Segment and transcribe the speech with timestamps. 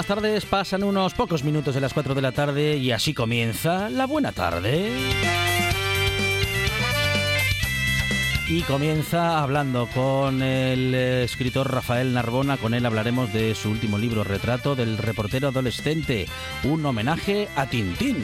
[0.00, 0.46] Buenas tardes.
[0.46, 4.32] Pasan unos pocos minutos de las 4 de la tarde y así comienza la buena
[4.32, 4.90] tarde.
[8.48, 12.56] Y comienza hablando con el escritor Rafael Narbona.
[12.56, 16.26] Con él hablaremos de su último libro, Retrato del reportero adolescente,
[16.64, 18.16] un homenaje a Tintín.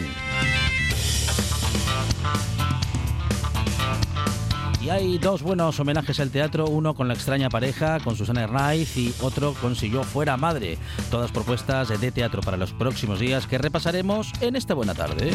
[4.86, 8.96] Y hay dos buenos homenajes al teatro, uno con la extraña pareja, con Susana Hernández,
[8.96, 10.78] y otro con Si yo fuera madre.
[11.10, 15.32] Todas propuestas de teatro para los próximos días que repasaremos en esta buena tarde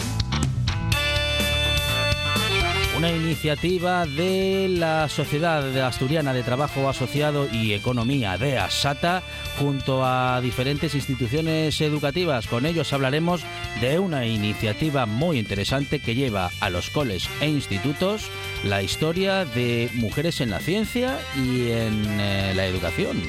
[3.02, 9.24] una iniciativa de la Sociedad Asturiana de Trabajo Asociado y Economía de ASATA
[9.58, 12.46] junto a diferentes instituciones educativas.
[12.46, 13.44] Con ellos hablaremos
[13.82, 18.30] de una iniciativa muy interesante que lleva a los coles e institutos
[18.64, 23.20] la historia de mujeres en la ciencia y en eh, la educación.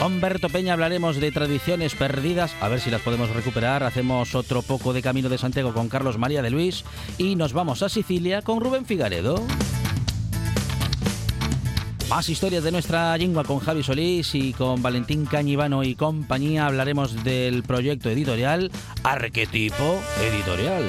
[0.00, 3.82] Con Berto Peña hablaremos de tradiciones perdidas, a ver si las podemos recuperar.
[3.82, 6.84] Hacemos otro poco de Camino de Santiago con Carlos María de Luis
[7.18, 9.44] y nos vamos a Sicilia con Rubén Figaredo.
[12.08, 16.66] Más historias de nuestra lengua con Javi Solís y con Valentín Cañivano y compañía.
[16.66, 18.70] Hablaremos del proyecto editorial
[19.02, 20.84] Arquetipo Editorial.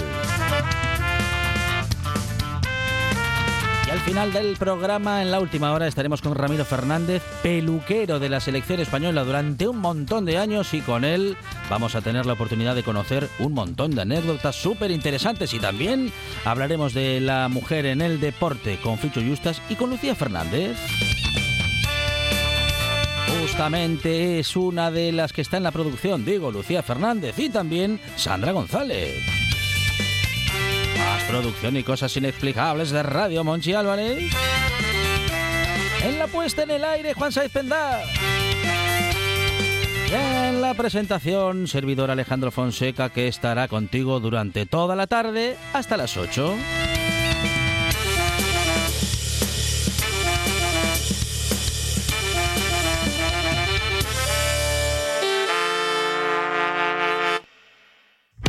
[4.06, 8.80] Final del programa, en la última hora, estaremos con Ramiro Fernández, peluquero de la selección
[8.80, 11.38] española durante un montón de años y con él
[11.70, 16.12] vamos a tener la oportunidad de conocer un montón de anécdotas súper interesantes y también
[16.46, 20.78] hablaremos de la mujer en el deporte con Ficho Justas y con Lucía Fernández.
[23.42, 28.00] Justamente es una de las que está en la producción, digo, Lucía Fernández y también
[28.16, 29.41] Sandra González
[31.32, 34.20] producción y cosas inexplicables de Radio Monchi Álvarez.
[36.04, 38.02] En la puesta en el aire, Juan Saiz Pendá.
[40.12, 46.18] En la presentación, servidor Alejandro Fonseca, que estará contigo durante toda la tarde hasta las
[46.18, 46.54] 8.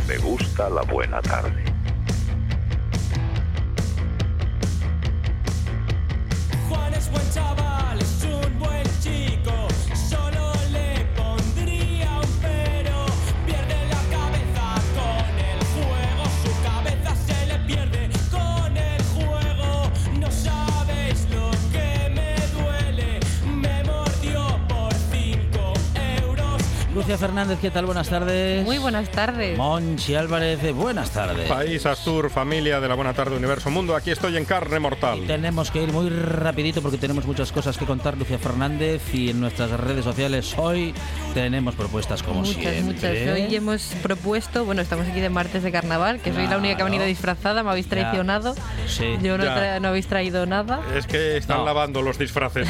[0.05, 1.72] Me gusta la buena tarde.
[27.03, 27.85] Lucia Fernández, ¿qué tal?
[27.85, 28.63] Buenas tardes.
[28.63, 29.57] Muy buenas tardes.
[29.57, 31.49] Monchi Álvarez, buenas tardes.
[31.49, 35.19] País Astur, familia de la Buena Tarde Universo Mundo, aquí estoy en carne mortal.
[35.27, 39.41] tenemos que ir muy rapidito porque tenemos muchas cosas que contar, Lucia Fernández, y en
[39.41, 40.93] nuestras redes sociales hoy
[41.33, 42.83] tenemos propuestas como muchas, siempre.
[42.83, 46.77] Muchas, Hoy hemos propuesto, bueno, estamos aquí de martes de carnaval, que soy la única
[46.77, 48.55] que ha venido disfrazada, me habéis traicionado.
[48.87, 49.17] Sí.
[49.21, 49.43] Yo no,
[49.81, 50.79] no, habéis traído nada.
[50.95, 52.69] Es que están lavando los disfraces.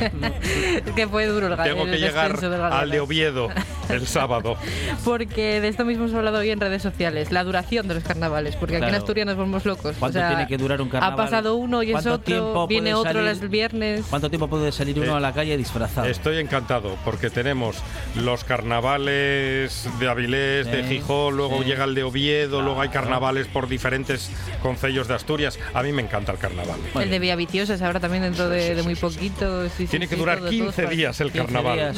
[0.00, 3.50] es que fue duro el Tengo que llegar al de Oviedo.
[3.88, 4.56] el sábado.
[5.04, 8.56] Porque de esto mismo hemos hablado hoy en redes sociales, la duración de los carnavales,
[8.56, 9.96] porque aquí en Asturias nos volvemos locos.
[9.98, 11.14] ¿Cuánto tiene que durar un carnaval?
[11.14, 14.04] Ha pasado uno y es otro, viene otro el viernes.
[14.08, 16.06] ¿Cuánto tiempo puede salir uno a la calle disfrazado?
[16.06, 17.76] Estoy encantado, porque tenemos
[18.14, 23.68] los carnavales de Avilés, de Gijón, luego llega el de Oviedo, luego hay carnavales por
[23.68, 24.30] diferentes
[24.62, 25.58] concellos de Asturias.
[25.72, 26.78] A mí me encanta el carnaval.
[26.94, 29.66] El de Vía Viciosa es ahora también dentro de, muy poquito.
[29.90, 31.94] tiene que durar 15 días el carnaval.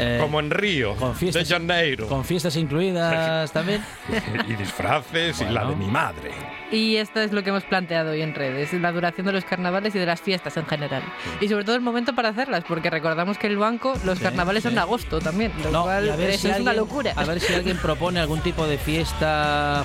[0.00, 2.06] Eh, como en Río de Janeiro.
[2.06, 3.84] Con fiestas incluidas también.
[4.48, 6.32] y disfraces y la de mi madre.
[6.70, 9.94] Y esto es lo que hemos planteado hoy en redes, la duración de los carnavales
[9.94, 11.02] y de las fiestas en general.
[11.40, 14.72] Y sobre todo el momento para hacerlas, porque recordamos que el banco, los carnavales son
[14.72, 17.12] en agosto también, lo cual es una locura.
[17.16, 19.84] A ver si alguien propone algún tipo de fiesta,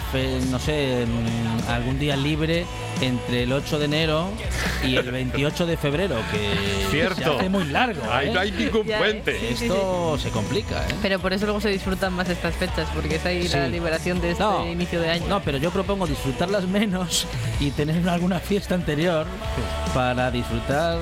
[0.51, 1.05] no sé,
[1.69, 2.65] algún día libre
[3.01, 4.29] entre el 8 de enero
[4.83, 7.15] y el 28 de febrero, que Cierto.
[7.15, 8.01] se hace muy largo.
[8.21, 8.31] ¿eh?
[8.33, 9.51] no hay ningún puente.
[9.51, 10.83] Esto se complica.
[10.87, 10.95] ¿eh?
[11.01, 14.31] Pero por eso luego se disfrutan más estas fechas, porque es ahí la liberación de
[14.31, 15.25] este inicio de año.
[15.27, 17.27] No, pero yo propongo disfrutarlas menos
[17.59, 19.25] y tener alguna fiesta anterior
[19.93, 20.97] para disfrutar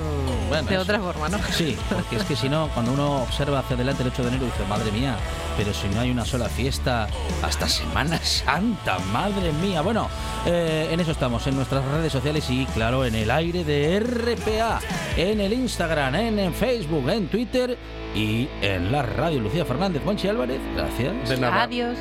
[0.69, 1.39] de otra forma, ¿no?
[1.51, 4.45] Sí, porque es que si no, cuando uno observa hacia adelante el 8 de enero
[4.45, 5.15] dice, madre mía,
[5.57, 7.07] pero si no hay una sola fiesta
[7.41, 9.81] hasta Semana Santa, madre mía.
[9.81, 10.09] Bueno,
[10.45, 14.79] eh, en eso estamos, en nuestras redes sociales y claro, en el aire de RPA,
[15.15, 17.77] en el Instagram, en, Facebook, en Twitter
[18.13, 19.39] y en la radio.
[19.39, 21.29] Lucía Fernández, Monchi Álvarez, gracias.
[21.29, 21.63] De nada.
[21.63, 21.97] Adiós.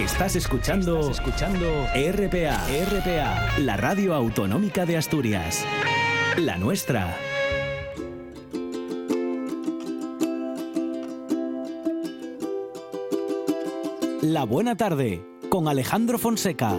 [0.00, 5.62] Estás escuchando, escuchando RPA, RPA, la radio autonómica de Asturias.
[6.38, 7.18] La nuestra.
[14.22, 16.78] La buena tarde con Alejandro Fonseca.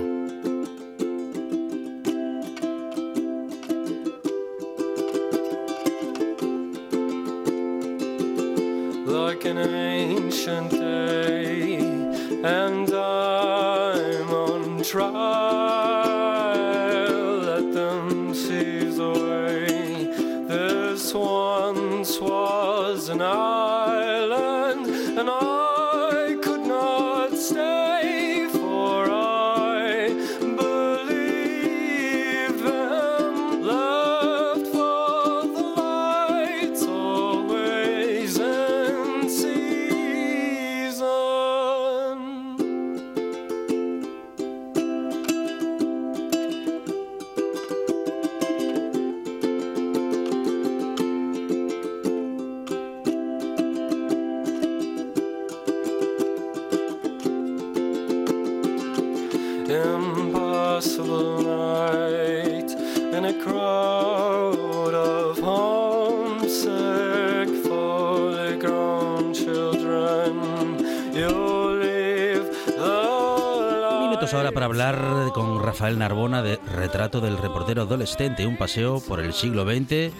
[74.29, 79.63] Para hablar con Rafael Narbona de Retrato del reportero adolescente, un paseo por el siglo
[79.65, 80.13] XX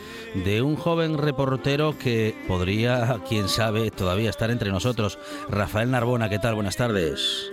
[0.43, 5.19] de un joven reportero que podría, quién sabe, todavía estar entre nosotros.
[5.51, 6.55] Rafael Narbona, ¿qué tal?
[6.55, 7.51] Buenas tardes.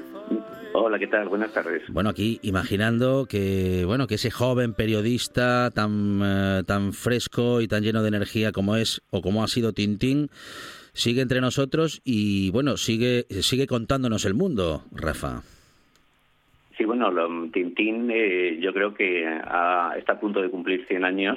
[0.72, 1.28] Hola, ¿qué tal?
[1.28, 1.82] Buenas tardes.
[1.90, 7.82] Bueno, aquí imaginando que bueno que ese joven periodista tan eh, tan fresco y tan
[7.82, 10.30] lleno de energía como es o como ha sido Tintín
[10.94, 15.42] sigue entre nosotros y bueno sigue sigue contándonos el mundo, Rafa.
[16.78, 17.10] Sí, bueno,
[17.52, 21.36] Tintín eh, yo creo que está a punto de cumplir 100 años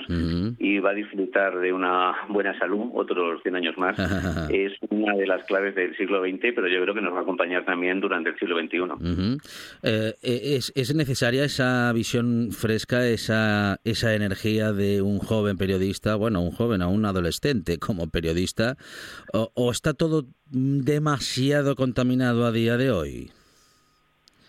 [0.60, 3.98] y va a disfrutar de una buena salud otros 100 años más.
[4.52, 7.22] es una de las claves del siglo XX, pero yo creo que nos va a
[7.24, 9.40] acompañar también durante el siglo XXI.
[9.82, 16.42] Eh, eh, es, necesaria esa visión fresca, esa, esa energía de un joven periodista, bueno,
[16.42, 18.78] un joven, a un adolescente como periodista,
[19.34, 23.32] o está todo demasiado contaminado a día de hoy?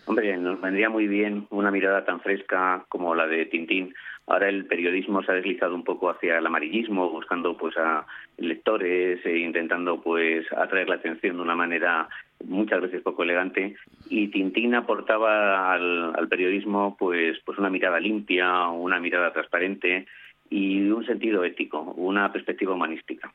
[0.05, 3.93] Hombre, nos vendría muy bien una mirada tan fresca como la de Tintín.
[4.27, 8.05] Ahora el periodismo se ha deslizado un poco hacia el amarillismo, buscando pues a
[8.37, 12.07] lectores e intentando pues atraer la atención de una manera
[12.45, 13.75] muchas veces poco elegante
[14.09, 20.05] y Tintín aportaba al, al periodismo pues pues una mirada limpia, una mirada transparente
[20.49, 23.33] y un sentido ético, una perspectiva humanística.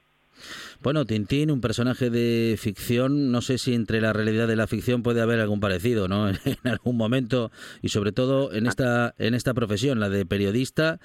[0.82, 5.02] Bueno, Tintín, un personaje de ficción, no sé si entre la realidad y la ficción
[5.02, 6.28] puede haber algún parecido, ¿no?
[6.44, 7.50] En algún momento
[7.82, 10.98] y sobre todo en esta en esta profesión, la de periodista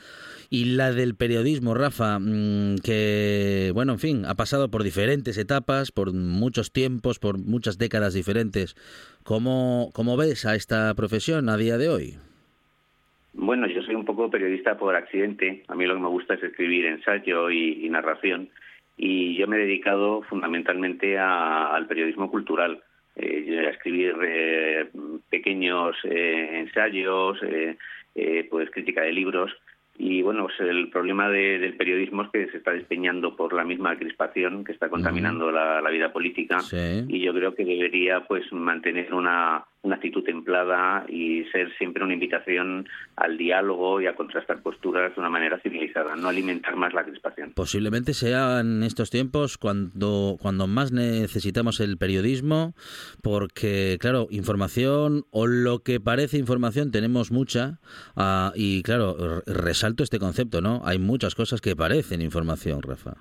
[0.50, 5.92] y la del periodismo, Rafa, mm, que bueno, en fin, ha pasado por diferentes etapas,
[5.92, 8.76] por muchos tiempos, por muchas décadas diferentes.
[9.24, 12.18] ¿Cómo, cómo ves a esta profesión a día de hoy?
[13.34, 15.64] Bueno, yo soy un poco periodista por accidente.
[15.68, 18.50] A mí lo que me gusta es escribir ensayo y narración
[18.98, 22.82] y yo me he dedicado fundamentalmente al periodismo cultural.
[23.16, 24.90] Eh, a escribir eh,
[25.30, 27.38] pequeños eh, ensayos,
[28.50, 29.52] pues crítica de libros.
[29.96, 33.96] Y bueno, pues el problema del periodismo es que se está despeñando por la misma
[33.96, 36.60] crispación que está contaminando la, vida política.
[37.08, 42.14] Y yo creo que debería pues mantener una, una actitud templada y ser siempre una
[42.14, 42.88] invitación
[43.18, 47.52] al diálogo y a contrastar posturas de una manera civilizada, no alimentar más la crispación.
[47.54, 52.74] Posiblemente sea en estos tiempos cuando, cuando más necesitamos el periodismo,
[53.22, 57.80] porque, claro, información o lo que parece información tenemos mucha
[58.16, 60.82] ah, y, claro, resalto este concepto, ¿no?
[60.86, 63.16] Hay muchas cosas que parecen información, Rafa.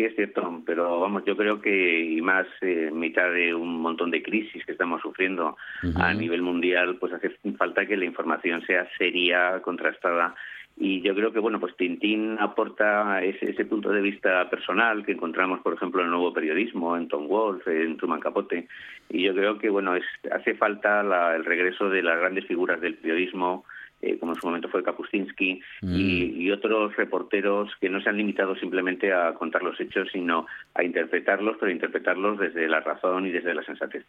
[0.00, 3.82] Sí, es cierto, pero vamos, yo creo que, y más eh, en mitad de un
[3.82, 5.58] montón de crisis que estamos sufriendo
[5.96, 10.34] a nivel mundial, pues hace falta que la información sea seria, contrastada
[10.78, 15.12] y yo creo que bueno pues Tintín aporta ese, ese, punto de vista personal que
[15.12, 18.66] encontramos por ejemplo en el nuevo periodismo en Tom Wolfe en Truman Capote
[19.10, 22.80] y yo creo que bueno es, hace falta la, el regreso de las grandes figuras
[22.80, 23.66] del periodismo
[24.02, 25.94] eh, como en su momento fue Kapuscinski, mm.
[25.94, 30.82] y, otros reporteros que no se han limitado simplemente a contar los hechos, sino a
[30.82, 34.04] interpretarlos, pero interpretarlos desde la razón y desde la sensatez.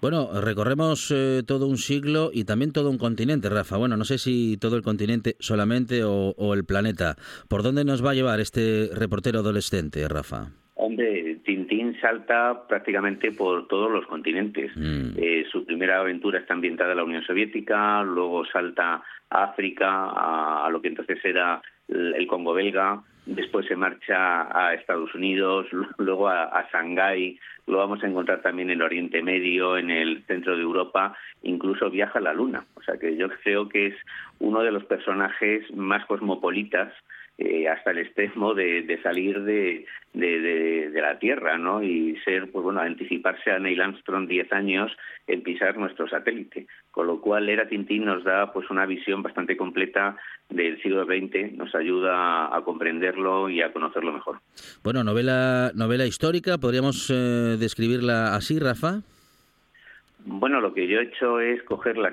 [0.00, 3.76] Bueno, recorremos eh, todo un siglo y también todo un continente, Rafa.
[3.76, 7.16] Bueno, no sé si todo el continente solamente o, el planeta.
[7.48, 10.52] ¿Por dónde nos va a llevar este reportero adolescente, Rafa?
[10.74, 14.72] Hombre, Tintín salta prácticamente por todos los continentes.
[14.74, 15.10] Mm.
[15.16, 20.10] Eh, su primera aventura está ambientada en la Unión Soviética, luego salta África,
[20.64, 25.66] a, lo que entonces era el Congo belga, después se marcha a Estados Unidos,
[25.98, 30.24] luego a, a Shanghái, lo vamos a encontrar también en el Oriente Medio, en el
[30.26, 32.64] centro de Europa, incluso viaja a la Luna.
[32.74, 33.94] O sea que yo creo que es
[34.38, 36.92] uno de los personajes más cosmopolitas
[37.36, 41.82] eh, hasta el extremo de, salir de, de, la Tierra, ¿no?
[41.82, 44.92] Y ser, pues bueno, anticiparse a Neil Armstrong 10 años
[45.26, 46.68] en pisar nuestro satélite.
[46.92, 50.16] Con lo cual, Era Tintín nos da, pues, una visión bastante completa
[50.48, 54.38] del siglo XX, nos ayuda a comprenderlo y a conocerlo mejor.
[54.84, 59.00] Bueno, novela, novela histórica, podríamos eh, describirla así, Rafa.
[60.26, 62.12] Bueno, lo que yo he hecho es coger la,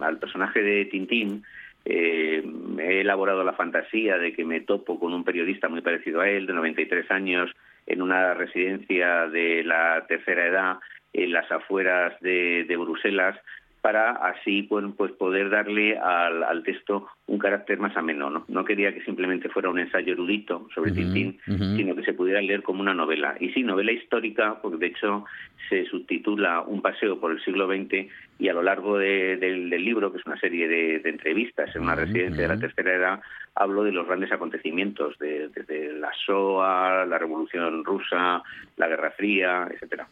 [0.00, 1.42] al personaje de Tintín
[1.84, 2.42] eh,
[2.78, 6.46] he elaborado la fantasía de que me topo con un periodista muy parecido a él,
[6.46, 7.50] de 93 años,
[7.86, 10.78] en una residencia de la tercera edad
[11.12, 13.36] en las afueras de, de Bruselas,
[13.80, 18.30] para así pues, pues poder darle al, al, texto un carácter más ameno.
[18.30, 18.44] ¿no?
[18.48, 22.62] no quería que simplemente fuera un ensayo erudito sobre Tintín, sino que se pudiera leer
[22.62, 23.36] como una novela.
[23.38, 25.24] Y sí, novela histórica, porque de hecho
[25.68, 30.18] se subtitula Un paseo por el siglo XX y a lo largo del libro, que
[30.18, 33.20] es una serie de, entrevistas en una residencia de la tercera edad,
[33.54, 38.42] hablo de los grandes acontecimientos, de, desde la SOA, la Revolución Rusa,
[38.76, 40.06] la Guerra Fría, etcétera.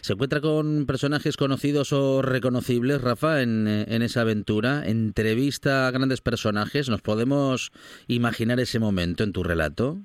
[0.00, 4.82] ¿Se encuentra con personajes conocidos o reconocibles, Rafa, en, en, esa aventura?
[4.86, 6.88] ¿Entrevista a grandes personajes?
[6.88, 7.70] ¿Nos podemos
[8.06, 9.98] imaginar ese momento en tu relato?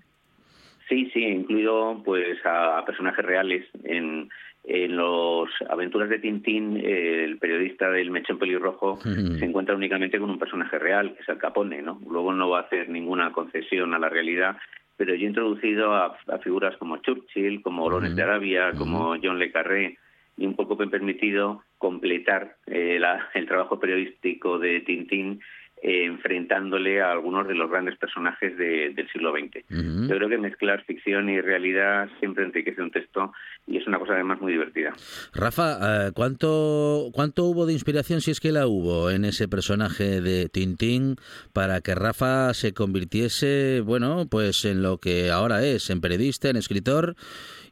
[0.89, 4.29] Sí, sí, incluido pues a personajes reales en,
[4.65, 8.99] en las aventuras de Tintín, el periodista del Mechón Pelirrojo
[9.39, 11.99] se encuentra únicamente con un personaje real, que es el Capone, ¿no?
[12.09, 14.57] Luego no va a hacer ninguna concesión a la realidad,
[14.97, 19.51] pero yo he introducido a, figuras como Churchill, como Lorenz de Arabia, como John Le
[19.51, 19.97] Carré,
[20.37, 22.99] y un poco me he permitido completar eh,
[23.33, 25.41] el trabajo periodístico de Tintín
[25.85, 29.65] eh, enfrentándole a algunos de los grandes personajes del siglo XX.
[30.07, 33.33] Yo creo que mezclar ficción y realidad siempre enriquece un texto
[33.67, 34.93] y es una cosa además muy divertida.
[35.33, 40.21] Rafa, eh, ¿cuánto, ¿cuánto hubo de inspiración, si es que la hubo, en ese personaje
[40.21, 41.17] de Tintín
[41.51, 46.55] para que Rafa se convirtiese, bueno, pues en lo que ahora es, en periodista, en
[46.55, 47.15] escritor?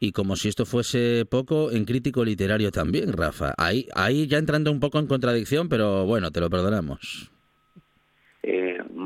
[0.03, 3.53] y como si esto fuese poco, en crítico literario también, Rafa.
[3.57, 7.30] Ahí, ahí ya entrando un poco en contradicción, pero bueno, te lo perdonamos.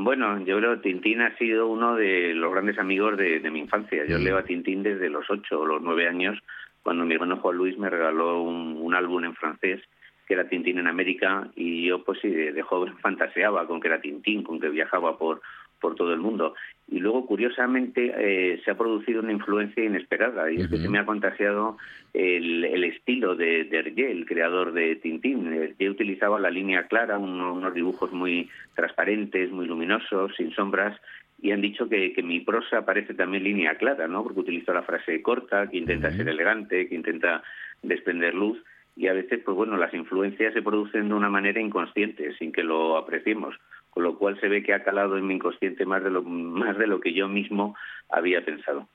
[0.06, 4.06] Bueno, yo creo que Tintín ha sido uno de los grandes amigos de, mi infancia.
[4.06, 4.22] Yo mm.
[4.22, 6.38] leo a Tintín desde los ocho o los nueve años,
[6.84, 9.82] cuando mi hermano Juan Luis me regaló un, álbum en francés
[10.28, 14.00] que era Tintín en América y yo pues sí, de, joven fantaseaba con que era
[14.00, 15.42] Tintín, con que viajaba por,
[15.80, 16.54] por todo el mundo.
[16.88, 20.98] Y luego, curiosamente, eh, se ha producido una influencia inesperada, y es que se me
[20.98, 21.76] ha contagiado
[22.14, 25.52] el, el estilo de, de Hergé, el creador de Tintín.
[25.52, 31.00] Hergé utilizaba la línea clara, unos dibujos muy transparentes, muy luminosos, sin sombras,
[31.42, 34.22] y han dicho que, que, mi prosa parece también línea clara, ¿no?
[34.22, 37.42] Porque utilizo la frase corta, que intenta ser elegante, que intenta
[37.82, 38.62] desprender luz,
[38.94, 42.62] y a veces, pues bueno, las influencias se producen de una manera inconsciente, sin que
[42.62, 43.54] lo apreciemos
[43.96, 46.76] con lo cual se ve que ha calado en mi inconsciente más de lo, más
[46.76, 47.74] de lo que yo mismo
[48.10, 48.86] había pensado.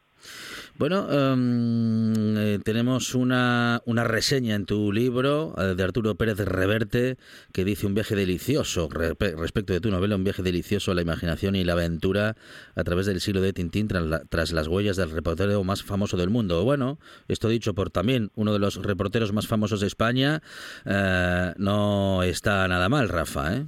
[0.78, 7.18] Bueno, eh, tenemos una, una, reseña en tu libro eh, de Arturo Pérez Reverte
[7.52, 11.56] que dice un viaje delicioso respecto de tu novela, un viaje delicioso a la imaginación
[11.56, 12.36] y la aventura
[12.76, 16.64] a través del siglo de Tintín tras, las huellas del reportero más famoso del mundo.
[16.64, 20.44] Bueno, esto dicho por también uno de los reporteros más famosos de España,
[20.86, 23.66] eh, no está nada mal, Rafa, ¿eh?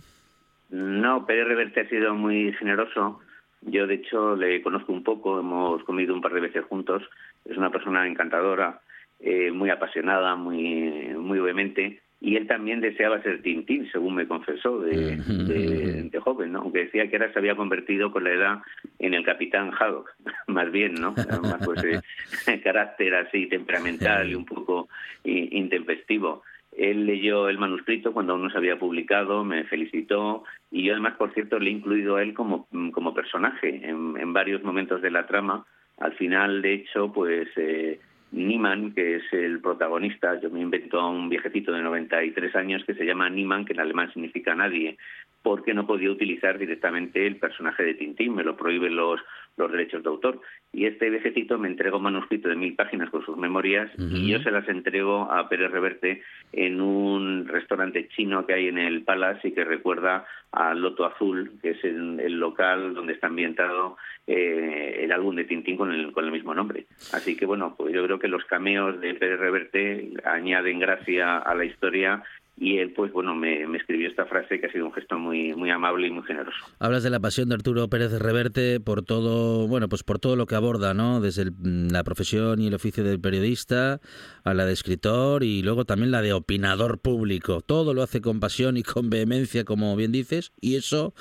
[0.74, 3.20] No, Pérez Reverte ha sido muy generoso.
[3.62, 7.03] Yo, de hecho, le conozco un poco, hemos comido un par de veces juntos.
[7.46, 8.82] Es una persona encantadora,
[9.20, 12.01] eh, muy apasionada, muy, muy vehemente.
[12.22, 16.62] Y él también deseaba ser Tintín, según me confesó, de, de, joven, ¿no?
[16.62, 18.60] aunque decía que ahora se había convertido con la edad
[18.98, 20.10] en el capitán Haddock.
[20.48, 21.12] más bien, ¿no?
[21.12, 24.89] Más pues eh, carácter así temperamental y un poco
[25.24, 26.42] intempestivo.
[26.77, 31.15] Él leyó el manuscrito cuando aún no se había publicado, me felicitó y yo además,
[31.18, 35.27] por cierto, le he incluido a él como, como personaje en, varios momentos de la
[35.27, 35.65] trama.
[36.00, 38.00] Al final, de hecho, pues eh,
[38.32, 42.96] Niemann, que es el protagonista, yo me invento a un viejecito de 93 años que
[42.96, 44.98] se llama Niemann, que en alemán significa nadie,
[45.43, 49.19] porque no podía utilizar directamente el personaje de Tintín, me lo prohíben los,
[49.57, 50.41] los derechos de autor.
[50.71, 54.39] Y este viejecito me entregó un manuscrito de mil páginas con sus memorias y yo
[54.39, 59.50] se las entrego a Pérez Reverte en un restaurante chino que hay en el Palace
[59.50, 65.01] y que recuerda al Loto Azul, que es el, el local donde está ambientado eh,
[65.01, 66.85] el álbum de Tintín con el, con el mismo nombre.
[67.12, 71.53] Así que bueno, pues yo creo que los cameos de Pérez Reverte añaden gracia a
[71.53, 72.23] la historia
[72.55, 75.72] y él pues bueno me, escribió esta frase que ha sido un gesto muy muy
[75.72, 76.57] amable y muy generoso.
[76.79, 80.45] Hablas de la pasión de Arturo Pérez Reverte por todo bueno pues por todo lo
[80.45, 84.01] que aborda no desde la profesión y el oficio del periodista
[84.43, 87.62] a la de escritor y luego también la de opinador público.
[87.62, 91.13] Todo lo hace con pasión y con vehemencia como bien dices y eso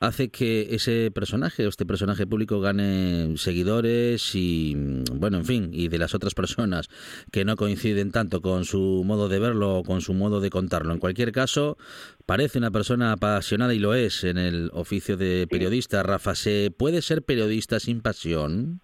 [0.00, 4.76] hace que ese personaje o este personaje público gane seguidores y
[5.12, 6.90] bueno en fin y de las otras personas
[7.32, 10.73] que no coinciden tanto con su modo de verlo o con su modo de contar
[10.82, 11.76] en cualquier caso,
[12.26, 16.02] parece una persona apasionada y lo es en el oficio de periodista.
[16.02, 18.80] Rafa, ¿se puede ser periodista sin pasión?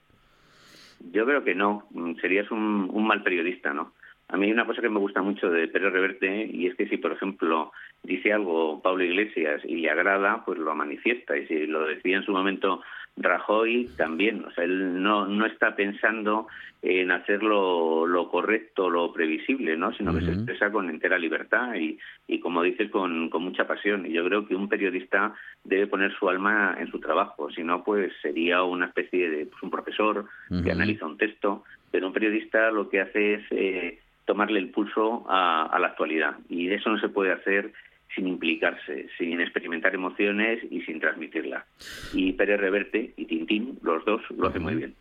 [1.13, 1.89] Yo creo que no.
[2.21, 3.95] Serías un, un mal periodista, ¿no?
[4.29, 6.87] A mí hay una cosa que me gusta mucho de Pérez Reverte y es que
[6.87, 7.73] si, por ejemplo,
[8.05, 11.37] dice algo Pablo Iglesias y le agrada, pues lo manifiesta.
[11.37, 12.81] Y si lo decía en su momento
[13.17, 14.45] Rajoy, también.
[14.45, 16.47] O sea, él no, no está pensando
[16.83, 19.93] en hacer lo, correcto, lo previsible, ¿no?
[19.93, 24.07] Sino que se expresa con entera libertad y, y como dices, con, con mucha pasión.
[24.07, 27.51] Y yo creo que un periodista debe poner su alma en su trabajo.
[27.51, 30.27] Si no, pues sería una especie de pues, un profesor
[30.65, 31.65] que analiza un texto.
[31.91, 33.43] Pero un periodista lo que hace es...
[33.51, 33.99] Eh,
[34.31, 36.37] tomarle el pulso a, la actualidad.
[36.49, 37.73] Y eso no se puede hacer
[38.15, 41.67] sin implicarse, sin experimentar emociones y sin transmitirla.
[42.13, 44.95] Y Pérez Reverte y Tintín, los dos, lo hacen muy bien.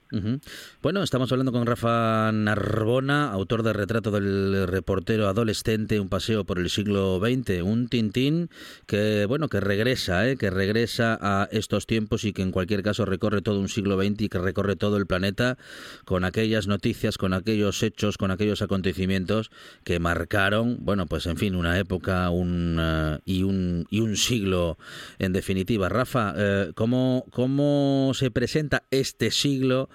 [0.82, 6.60] Bueno, estamos hablando con Rafa Narbona, autor de Retrato del reportero adolescente, un paseo por
[6.60, 8.50] el siglo XX, un Tintín
[8.86, 10.38] que, bueno, que regresa, ¿eh?
[10.38, 14.22] que regresa a estos tiempos y que en cualquier caso recorre todo un siglo XX
[14.22, 15.58] y que recorre todo el planeta
[16.06, 19.52] con aquellas noticias, con aquellos hechos, con aquellos acontecimientos
[19.84, 22.80] que marcaron, bueno, pues en fin, una época, un
[23.26, 24.78] y, un, y un siglo
[25.20, 25.90] en definitiva.
[25.90, 29.90] Rafa, eh, ¿cómo, ¿cómo se presenta este siglo?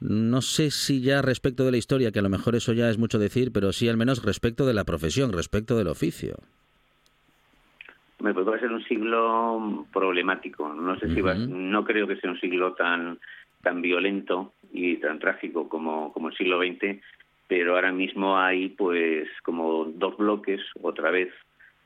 [0.00, 2.98] No sé si ya respecto de la historia, que a lo mejor eso ya es
[2.98, 6.36] mucho decir, pero sí al menos respecto de la profesión, respecto del oficio.
[8.20, 10.72] Me puede ser un siglo problemático.
[10.72, 13.18] No sé si no creo que sea un siglo tan
[13.62, 17.00] tan violento y tan trágico como, como el siglo XX,
[17.48, 21.32] pero ahora mismo hay pues como dos bloques otra vez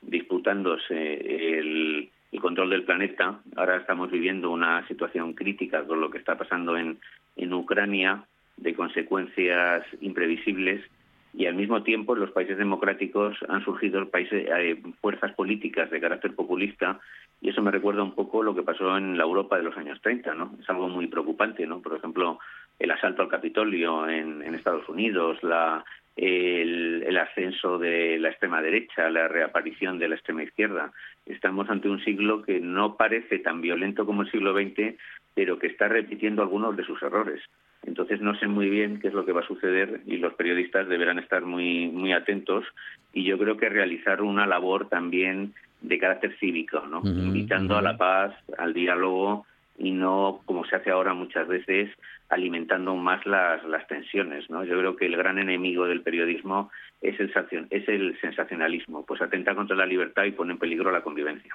[0.06, 3.40] disputándose el, control del planeta.
[3.56, 6.98] Ahora estamos viviendo una situación crítica con lo que está pasando en,
[7.36, 8.24] en Ucrania,
[8.56, 10.84] de consecuencias imprevisibles,
[11.32, 16.00] y al mismo tiempo en los países democráticos han surgido países, eh, fuerzas políticas de
[16.00, 17.00] carácter populista,
[17.40, 20.00] y eso me recuerda un poco lo que pasó en la Europa de los años
[20.00, 20.56] 30, ¿no?
[20.60, 21.80] Es algo muy preocupante, ¿no?
[21.80, 22.38] Por ejemplo,
[22.78, 25.84] el asalto al Capitolio en, en Estados Unidos, la,
[26.16, 30.92] el, ascenso de la extrema derecha, la reaparición de la extrema izquierda.
[31.26, 34.94] Estamos ante un siglo que no parece tan violento como el siglo XX,
[35.34, 37.40] pero que está repitiendo algunos de sus errores.
[37.86, 40.88] Entonces no sé muy bien qué es lo que va a suceder y los periodistas
[40.88, 42.64] deberán estar muy muy atentos
[43.12, 47.02] y yo creo que realizar una labor también de carácter cívico, ¿no?
[47.04, 49.46] Invitando a la paz, al diálogo
[49.76, 51.90] y no como se hace ahora muchas veces
[52.28, 54.48] alimentando más las, las tensiones.
[54.50, 54.64] ¿no?
[54.64, 56.70] Yo creo que el gran enemigo del periodismo
[57.04, 57.30] es el,
[57.70, 61.52] es el sensacionalismo, pues atenta contra la libertad y pone en peligro la convivencia.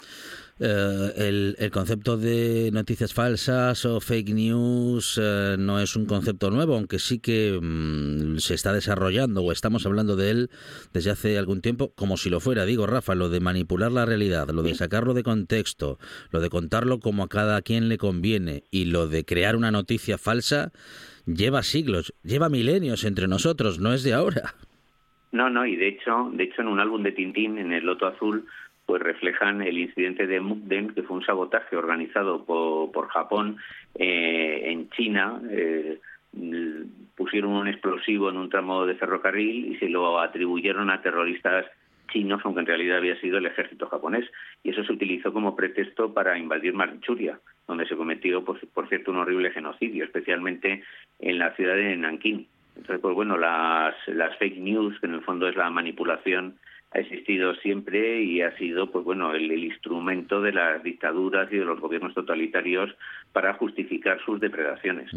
[0.59, 6.51] Eh, el, el, concepto de noticias falsas o fake news eh, no es un concepto
[6.51, 10.49] nuevo, aunque sí que mm, se está desarrollando o estamos hablando de él
[10.93, 12.65] desde hace algún tiempo, como si lo fuera.
[12.65, 15.97] Digo, Rafa, lo de manipular la realidad, lo de sacarlo de contexto,
[16.31, 20.19] lo de contarlo como a cada quien le conviene y lo de crear una noticia
[20.19, 20.71] falsa
[21.25, 24.55] lleva siglos, lleva milenios entre nosotros, no es de ahora.
[25.31, 28.07] No, no, y de hecho, de hecho en un álbum de Tintín, en el Loto
[28.07, 28.45] Azul,
[28.85, 33.57] pues reflejan el incidente de Mukden, que fue un sabotaje organizado por, por Japón
[33.93, 35.39] eh, en China.
[35.51, 35.99] Eh,
[37.15, 41.65] pusieron un explosivo en un tramo de ferrocarril y se lo atribuyeron a terroristas
[42.11, 44.25] chinos, aunque en realidad había sido el ejército japonés.
[44.63, 49.11] Y eso se utilizó como pretexto para invadir Manchuria, donde se cometió, por, por cierto,
[49.11, 50.83] un horrible genocidio, especialmente
[51.19, 52.47] en la ciudad de Nankín.
[52.79, 56.55] Entonces, pues bueno, las, las fake news, que en el fondo es la manipulación
[56.91, 61.65] ha existido siempre y ha sido pues bueno el, instrumento de las dictaduras y de
[61.65, 62.89] los gobiernos totalitarios
[63.31, 65.11] para justificar sus depredaciones.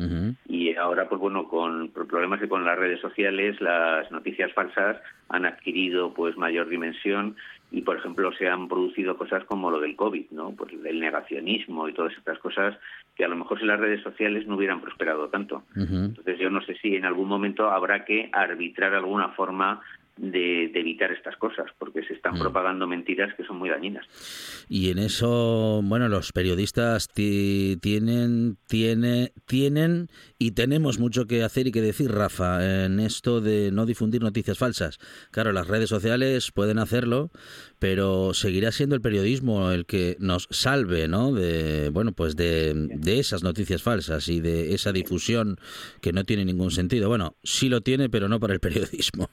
[0.46, 4.98] Y ahora pues bueno con problemas que con las redes sociales las noticias falsas
[5.30, 7.36] han adquirido pues mayor dimensión
[7.72, 11.88] y por ejemplo se han producido cosas como lo del covid no pues el negacionismo
[11.88, 12.76] y todas estas cosas
[13.16, 15.64] que a lo mejor si las redes sociales no hubieran prosperado tanto.
[15.76, 19.82] Entonces yo no sé si en algún momento habrá que arbitrar alguna forma
[20.16, 22.40] de, evitar estas cosas, porque se están mm.
[22.40, 24.06] propagando mentiras que son muy dañinas.
[24.68, 31.72] Y en eso, bueno, los periodistas tienen, tiene, tienen y tenemos mucho que hacer y
[31.72, 34.98] que decir, Rafa, en esto de no difundir noticias falsas.
[35.30, 37.30] Claro, las redes sociales pueden hacerlo,
[37.78, 41.32] pero seguirá siendo el periodismo el que nos salve, ¿no?
[41.32, 45.56] De, bueno, pues de, de esas noticias falsas y de esa difusión
[46.00, 47.08] que no tiene ningún sentido.
[47.08, 49.28] Bueno, sí lo tiene, pero no para el periodismo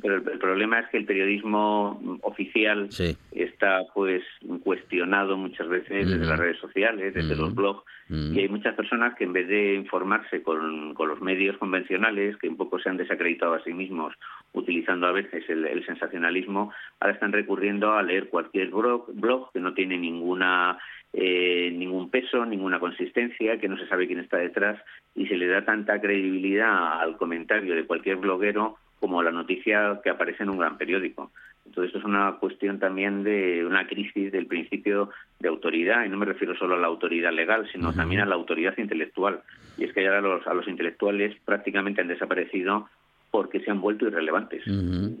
[0.00, 2.88] pero el, problema es que el periodismo oficial
[3.32, 4.22] está pues
[4.62, 9.24] cuestionado muchas veces desde las redes sociales, desde los blogs, y hay muchas personas que
[9.24, 13.62] en vez de informarse con, los medios convencionales, que un poco se han desacreditado a
[13.62, 14.14] sí mismos
[14.52, 19.74] utilizando a veces el, sensacionalismo, ahora están recurriendo a leer cualquier blog, blog que no
[19.74, 20.78] tiene ninguna
[21.12, 24.80] eh, ningún peso, ninguna consistencia, que no se sabe quién está detrás
[25.14, 30.10] y se le da tanta credibilidad al comentario de cualquier bloguero como la noticia que
[30.10, 31.32] aparece en un gran periódico.
[31.66, 36.16] Entonces, esto es una cuestión también de una crisis del principio de autoridad, y no
[36.16, 39.40] me refiero solo a la autoridad legal, sino también a la autoridad intelectual.
[39.78, 42.88] Y es que ya los, a los intelectuales prácticamente han desaparecido
[43.30, 44.64] porque se han vuelto irrelevantes.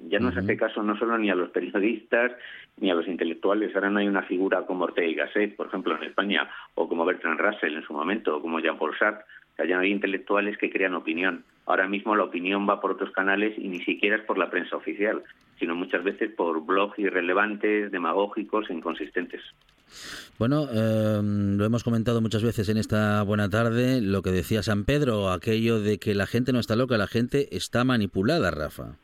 [0.08, 2.32] Ya no se hace caso no solo ni a los periodistas
[2.78, 3.74] ni a los intelectuales.
[3.74, 7.04] Ahora no hay una figura como Ortega y Gasset, por ejemplo, en España, o como
[7.04, 9.24] Bertrand Russell en su momento, o como Jean-Paul Sartre.
[9.64, 11.44] Ya no hay intelectuales que crean opinión.
[11.66, 14.76] Ahora mismo la opinión va por otros canales y ni siquiera es por la prensa
[14.76, 15.22] oficial,
[15.58, 19.42] sino muchas veces por blogs irrelevantes, demagógicos e inconsistentes.
[20.38, 24.84] Bueno, em, lo hemos comentado muchas veces en esta buena tarde, lo que decía San
[24.84, 28.96] Pedro, aquello de que la gente no está loca, la gente está manipulada, Rafa.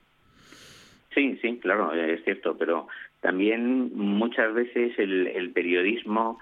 [1.15, 2.89] Sí, sí, claro, es cierto, pero
[3.21, 6.39] también muchas veces el, periodismo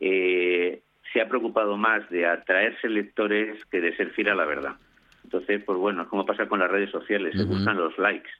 [0.00, 0.80] eh,
[1.12, 4.76] se ha preocupado más de atraerse lectores que de ser fiel a la verdad.
[5.24, 8.30] Entonces, pues bueno, es como pasa con las redes sociales, se buscan los likes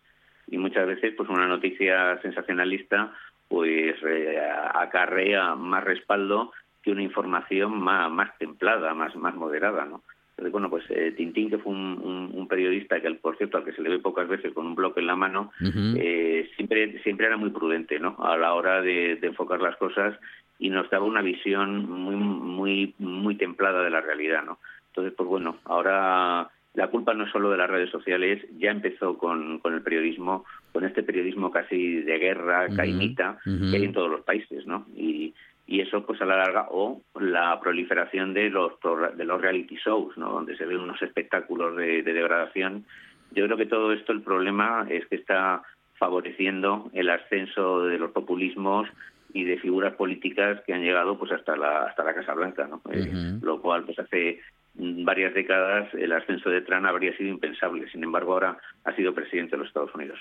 [0.47, 3.13] y muchas veces pues una noticia sensacionalista
[3.49, 4.41] pues eh,
[4.75, 6.53] acarrea más respaldo
[6.83, 10.03] que una información más, más templada, más, más moderada, ¿no?
[10.31, 13.83] Entonces, bueno, pues eh, Tintín, que fue un, periodista que, por cierto, al que se
[13.83, 17.51] le ve pocas veces con un bloque en la mano, eh, siempre, siempre era muy
[17.51, 18.17] prudente, ¿no?
[18.21, 20.19] A la hora de, de, enfocar las cosas
[20.59, 24.59] y nos daba una visión muy, muy, muy templada de la realidad, ¿no?
[24.89, 29.17] Entonces, pues bueno, ahora la culpa no es solo de las redes sociales, ya empezó
[29.19, 34.11] con, con el periodismo, con este periodismo casi de guerra, caimita, que hay en todos
[34.11, 34.87] los países, ¿no?
[34.97, 35.35] Y,
[35.69, 38.73] y eso pues a la larga o la proliferación de los
[39.17, 42.87] de los reality shows no donde se ven unos espectáculos de, degradación
[43.33, 45.63] yo creo que todo esto el problema es que está
[45.99, 48.89] favoreciendo el ascenso de los populismos
[49.33, 52.81] y de figuras políticas que han llegado pues hasta la hasta la Casa Blanca no
[52.91, 54.41] eh, lo cual pues hace
[54.79, 57.91] varias décadas el ascenso de Trump habría sido impensable.
[57.91, 60.19] Sin embargo, ahora ha sido presidente de los Estados Unidos.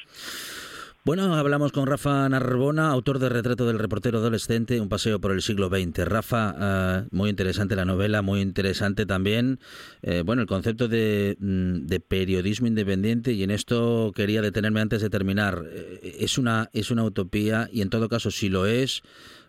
[1.07, 5.41] Bueno, hablamos con Rafa Narbona, autor de Retrato del reportero adolescente, un paseo por el
[5.41, 5.99] siglo XX.
[6.03, 9.61] Rafa, eh, muy interesante la novela, muy interesante también,
[10.01, 15.01] eh, bueno, el concepto de, mm, de, periodismo independiente y en esto quería detenerme antes
[15.01, 15.63] de terminar.
[15.71, 19.01] Eh, es una es una utopía y en todo caso si lo es,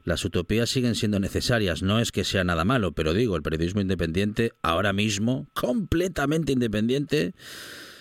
[0.05, 1.83] las utopías siguen siendo necesarias.
[1.83, 7.35] No es que sea nada malo, pero digo, el periodismo independiente, ahora mismo, completamente independiente,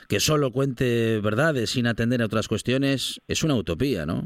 [0.08, 4.24] que solo cuente verdades sin atender a otras cuestiones, es una utopía, ¿no?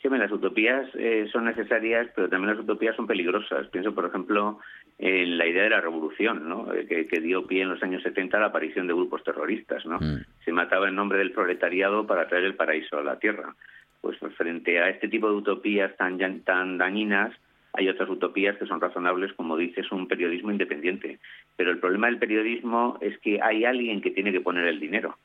[0.00, 3.66] Sí, las utopías eh, son necesarias, pero también las utopías son peligrosas.
[3.68, 4.60] Pienso, por ejemplo,
[4.98, 6.72] en la idea de la revolución, ¿no?
[6.72, 9.84] Eh, que, dio pie en los años 70 a la aparición de grupos terroristas.
[9.84, 9.98] ¿no?
[9.98, 10.24] Mm.
[10.44, 13.54] Se mataba en nombre del proletariado para traer el paraíso a la tierra
[14.00, 17.34] pues frente a este tipo de utopías tan, tan dañinas,
[17.76, 21.18] hay otras utopías que son razonables, como dices, un periodismo independiente.
[21.56, 25.16] Pero el problema del periodismo es que hay alguien que tiene que poner el dinero.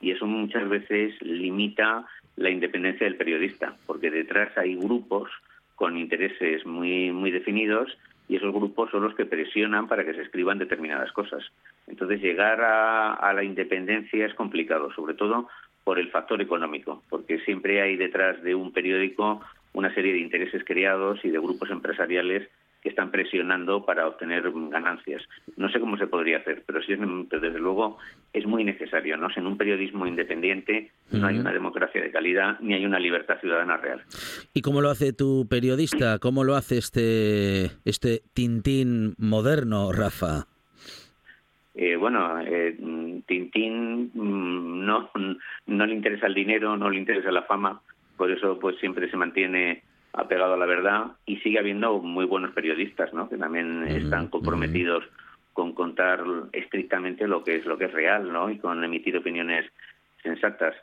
[0.00, 5.30] Y eso muchas veces limita la independencia del periodista, porque detrás hay grupos
[5.74, 7.96] con intereses muy, muy definidos
[8.28, 11.44] y esos grupos son los que presionan para que se escriban determinadas cosas.
[11.86, 15.48] Entonces llegar a, a la independencia es complicado, sobre todo
[15.84, 19.40] por el factor económico, porque siempre hay detrás de un periódico
[19.78, 22.48] una serie de intereses creados y de grupos empresariales
[22.82, 25.22] que están presionando para obtener ganancias.
[25.56, 27.98] No sé cómo se podría hacer, pero sí, desde luego
[28.32, 29.16] es muy necesario.
[29.16, 29.28] ¿no?
[29.34, 33.76] En un periodismo independiente no hay una democracia de calidad ni hay una libertad ciudadana
[33.76, 34.02] real.
[34.52, 36.18] ¿Y cómo lo hace tu periodista?
[36.18, 40.46] ¿Cómo lo hace este, este Tintín moderno, Rafa?
[41.74, 42.76] Eh, bueno, eh,
[43.26, 45.10] Tintín mm, no,
[45.66, 47.80] no le interesa el dinero, no le interesa la fama,
[48.18, 52.50] por eso pues siempre se mantiene apegado a la verdad y sigue habiendo muy buenos
[52.50, 53.28] periodistas, ¿no?
[53.28, 55.04] Que también están comprometidos
[55.52, 58.50] con contar estrictamente lo que es lo que es real, ¿no?
[58.50, 59.70] Y con emitir opiniones
[60.22, 60.74] sensatas.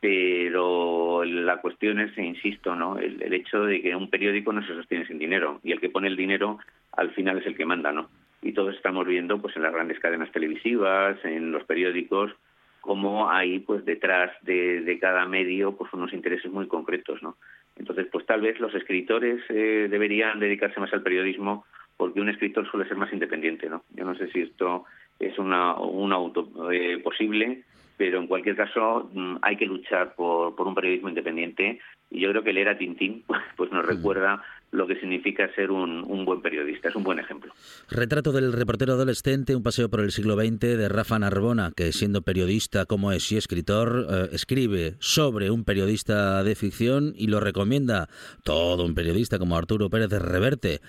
[0.00, 2.98] Pero la cuestión es, insisto, ¿no?
[2.98, 5.90] El, el hecho de que un periódico no se sostiene sin dinero y el que
[5.90, 6.58] pone el dinero
[6.92, 8.08] al final es el que manda, ¿no?
[8.40, 12.32] Y todos estamos viendo, pues, en las grandes cadenas televisivas, en los periódicos,
[12.80, 17.36] cómo hay pues detrás de, de, cada medio pues unos intereses muy concretos no
[17.76, 21.64] entonces pues tal vez los escritores eh, deberían dedicarse más al periodismo
[21.96, 24.84] porque un escritor suele ser más independiente no yo no sé si esto
[25.18, 27.64] es una un auto eh, posible
[28.00, 31.80] pero en cualquier caso mm, hay que luchar por, por un periodismo independiente.
[32.10, 33.24] Y yo creo que leer a Tintín
[33.58, 36.88] pues nos recuerda lo que significa ser un, un, buen periodista.
[36.88, 37.52] Es un buen ejemplo.
[37.88, 42.22] Retrato del reportero adolescente, un paseo por el siglo XX de Rafa Narbona, que siendo
[42.22, 48.08] periodista como es y escritor, eh, escribe sobre un periodista de ficción y lo recomienda
[48.44, 50.80] todo un periodista como Arturo Pérez Reverte.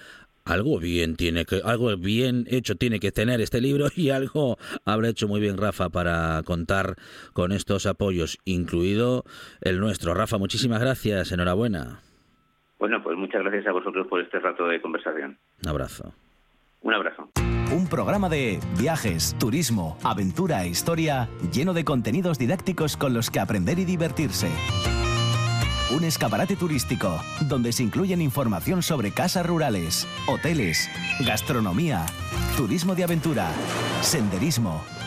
[0.44, 5.10] Algo bien tiene que, algo bien hecho tiene que tener este libro y algo habrá
[5.10, 6.96] hecho muy bien Rafa para contar
[7.34, 9.24] con estos apoyos, incluido
[9.62, 10.16] el nuestro.
[10.16, 12.02] Rafa, muchísimas gracias, enhorabuena.
[12.82, 15.38] Bueno, pues muchas gracias a vosotros por este rato de conversación.
[15.64, 16.16] Un abrazo.
[16.82, 17.30] Un abrazo.
[17.72, 23.40] Un programa de viajes, turismo, aventura e historia lleno de contenidos didácticos con los que
[23.40, 24.50] aprender y divertirse.
[25.96, 30.90] Un escaparate turístico donde se incluyen información sobre casas rurales, hoteles,
[31.24, 32.08] gastronomía,
[32.58, 33.52] turismo de aventura,
[34.02, 34.84] senderismo,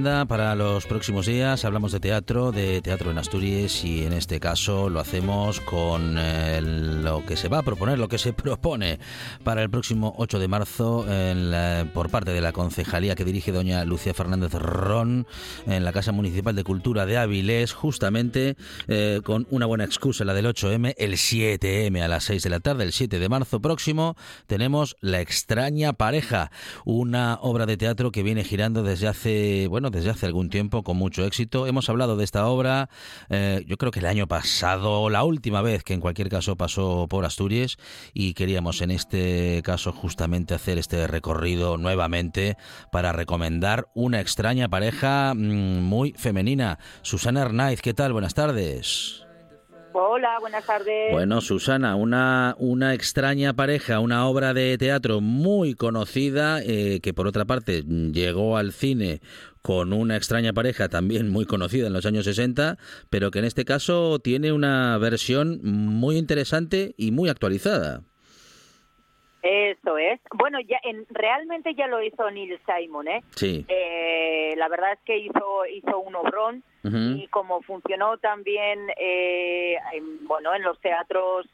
[0.00, 1.66] Agenda para los próximos días.
[1.66, 6.62] Hablamos de teatro, de teatro en Asturias y en este caso lo hacemos con eh,
[6.62, 8.98] lo que se va a proponer, lo que se propone
[9.44, 11.04] para el próximo 8 de marzo
[11.92, 15.26] por parte de la concejalía que dirige doña Lucía Fernández Ron
[15.66, 18.56] en la Casa Municipal de Cultura de Avilés, justamente
[18.88, 22.60] eh, con una buena excusa, la del 8M, el 7M a las 6 de la
[22.60, 26.50] tarde, el 7 de marzo próximo, tenemos La extraña pareja,
[26.86, 30.96] una obra de teatro que viene girando desde hace bueno, desde hace algún tiempo con
[30.96, 31.66] mucho éxito.
[31.66, 32.88] Hemos hablado de esta obra,
[33.28, 37.06] eh, yo creo que el año pasado, la última vez que en cualquier caso pasó
[37.08, 37.76] por Asturias
[38.14, 42.56] y queríamos en este caso justamente hacer este recorrido nuevamente
[42.92, 46.78] para recomendar una extraña pareja mm, muy femenina.
[47.02, 48.12] Susana Arnaiz, ¿qué tal?
[48.12, 49.29] Buenas tardes.
[49.92, 51.12] Hola, buenas tardes.
[51.12, 57.26] Bueno, Susana, una, una extraña pareja, una obra de teatro muy conocida, eh, que por
[57.26, 59.20] otra parte llegó al cine
[59.62, 62.78] con una extraña pareja también muy conocida en los años 60,
[63.10, 68.02] pero que en este caso tiene una versión muy interesante y muy actualizada.
[69.42, 70.20] Eso es.
[70.34, 73.22] Bueno, ya en, realmente ya lo hizo Neil Simon, ¿eh?
[73.34, 73.64] Sí.
[73.68, 80.26] Eh, la verdad es que hizo hizo un obrón y como funcionó también, eh, en,
[80.26, 81.46] bueno, en los teatros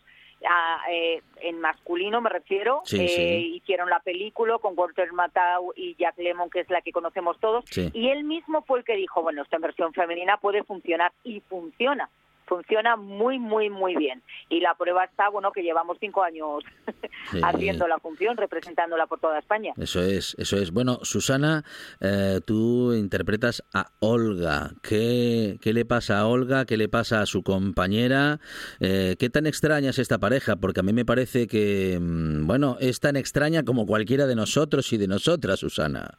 [0.49, 6.17] ah, eh, en masculino me refiero, eh, hicieron la película con Walter Matthau y Jack
[6.19, 9.43] Lemmon, que es la que conocemos todos, y él mismo fue el que dijo, bueno,
[9.43, 12.09] esta versión femenina puede funcionar y funciona
[12.47, 14.23] funciona muy, muy, muy bien.
[14.49, 16.65] Y la prueba está, bueno, que llevamos cinco años
[17.43, 19.73] haciendo la función, representándola por toda España.
[19.77, 20.71] Eso es, eso es.
[20.71, 21.65] Bueno, Susana,
[22.01, 24.71] eh, tú interpretas a Olga.
[24.83, 26.65] ¿Qué, ¿Qué, le pasa a Olga?
[26.65, 28.41] ¿Qué le pasa a su compañera?
[28.81, 30.57] Eh, ¿Qué tan extraña es esta pareja?
[30.57, 34.93] Porque a mí me parece que, mm, bueno, es tan extraña como cualquiera de nosotros
[34.93, 36.19] y de nosotras, Susana.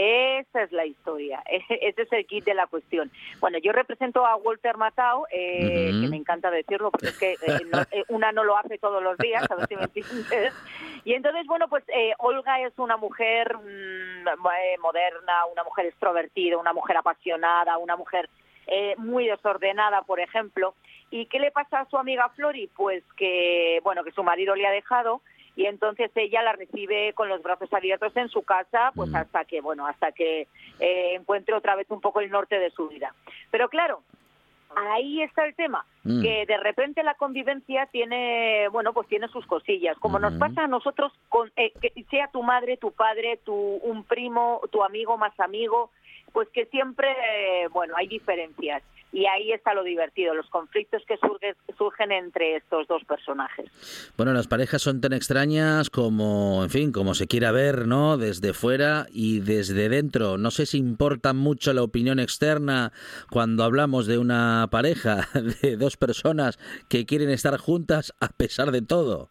[0.00, 3.10] Esa es la historia, ese es el kit de la cuestión.
[3.40, 7.36] Bueno, yo represento a Walter Matao, eh, que me encanta decirlo porque es que eh,
[7.90, 10.54] eh, una no lo hace todos los días, a ver si me entiendes.
[11.04, 11.82] Y entonces, bueno, pues
[12.18, 14.40] Olga es una mujer mm,
[14.80, 18.30] moderna, una mujer extrovertida, una mujer apasionada, una mujer
[18.98, 20.74] muy desordenada, por ejemplo.
[21.10, 22.68] ¿Y qué le pasa a su amiga Flori?
[22.76, 25.22] Pues que, bueno, que su marido le ha dejado
[25.58, 29.16] y entonces ella la recibe con los brazos abiertos en su casa, pues mm.
[29.16, 30.46] hasta que, bueno, hasta que
[30.78, 33.12] eh, encuentre otra vez un poco el norte de su vida.
[33.50, 34.04] Pero claro,
[34.76, 36.22] ahí está el tema, mm.
[36.22, 40.68] que de repente la convivencia tiene, bueno, pues tiene sus cosillas, como nos pasa a
[40.68, 45.38] nosotros, con, eh, que sea tu madre, tu padre, tu un primo, tu amigo más
[45.40, 45.90] amigo,
[46.32, 47.08] pues que siempre,
[47.72, 51.16] bueno, hay diferencias y ahí está lo divertido, los conflictos que
[51.76, 53.70] surgen entre estos dos personajes.
[54.16, 58.18] Bueno, las parejas son tan extrañas como, en fin, como se quiera ver, ¿no?
[58.18, 60.36] Desde fuera y desde dentro.
[60.36, 62.92] No sé si importa mucho la opinión externa
[63.30, 65.28] cuando hablamos de una pareja
[65.62, 69.30] de dos personas que quieren estar juntas a pesar de todo.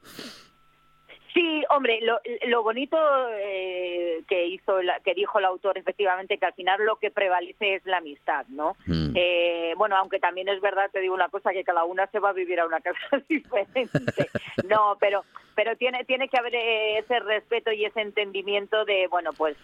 [1.38, 2.98] Sí, hombre, lo, lo bonito
[3.38, 7.86] eh, que hizo, que dijo el autor, efectivamente, que al final lo que prevalece es
[7.86, 8.76] la amistad, ¿no?
[8.88, 9.12] Mm.
[9.14, 12.30] Eh, bueno, aunque también es verdad, te digo una cosa, que cada una se va
[12.30, 14.32] a vivir a una casa diferente.
[14.68, 19.30] No, pero pero tiene tiene que haber eh, ese respeto y ese entendimiento de, bueno,
[19.34, 19.58] pues,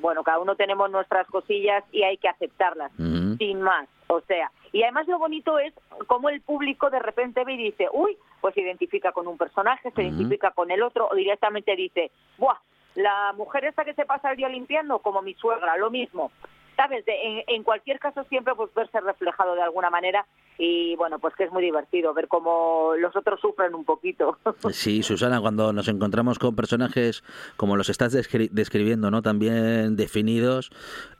[0.00, 3.36] bueno, cada uno tenemos nuestras cosillas y hay que aceptarlas, mm.
[3.36, 3.88] sin más.
[4.08, 5.72] O sea, y además lo bonito es
[6.08, 9.92] cómo el público de repente ve y dice, uy, pues se identifica con un personaje,
[9.92, 12.58] se identifica con el otro, o directamente dice, ¡buah!
[12.96, 16.32] La mujer esta que se pasa el día limpiando, como mi suegra, lo mismo.
[16.76, 17.04] ¿Sabes?
[17.06, 20.26] en, cualquier caso siempre pues verse reflejado de alguna manera
[20.58, 24.38] y bueno, pues que es muy divertido ver cómo los otros sufren un poquito.
[24.72, 27.22] Sí, Susana, cuando nos encontramos con personajes
[27.56, 29.22] como los estás describiendo, ¿no?
[29.22, 30.70] También definidos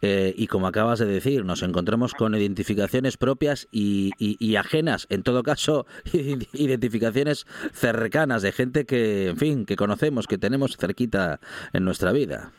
[0.00, 5.22] eh, y como acabas de decir, nos encontramos con identificaciones propias y, y ajenas, en
[5.22, 5.86] todo caso,
[6.52, 11.40] identificaciones cercanas de gente que, en fin, que conocemos, que tenemos cerquita
[11.72, 12.52] en nuestra vida.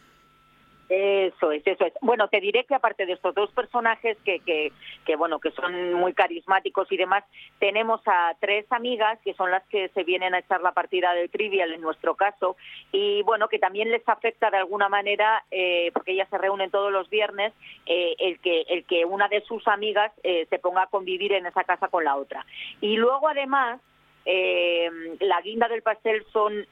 [0.95, 1.93] Eso es, eso es.
[2.01, 4.71] Bueno, te diré que aparte de estos dos personajes que, que,
[5.07, 7.23] que, bueno, que son muy carismáticos y demás,
[7.57, 11.31] tenemos a tres amigas que son las que se vienen a echar la partida del
[11.31, 12.57] trivial en nuestro caso
[12.91, 16.91] y bueno, que también les afecta de alguna manera eh, porque ellas se reúnen todos
[16.91, 17.53] los viernes
[17.87, 21.47] eh, el que el que una de sus amigas eh, se ponga a convivir en
[21.47, 22.45] esa casa con la otra.
[22.81, 23.81] Y luego además
[24.25, 26.65] la guinda del pastel son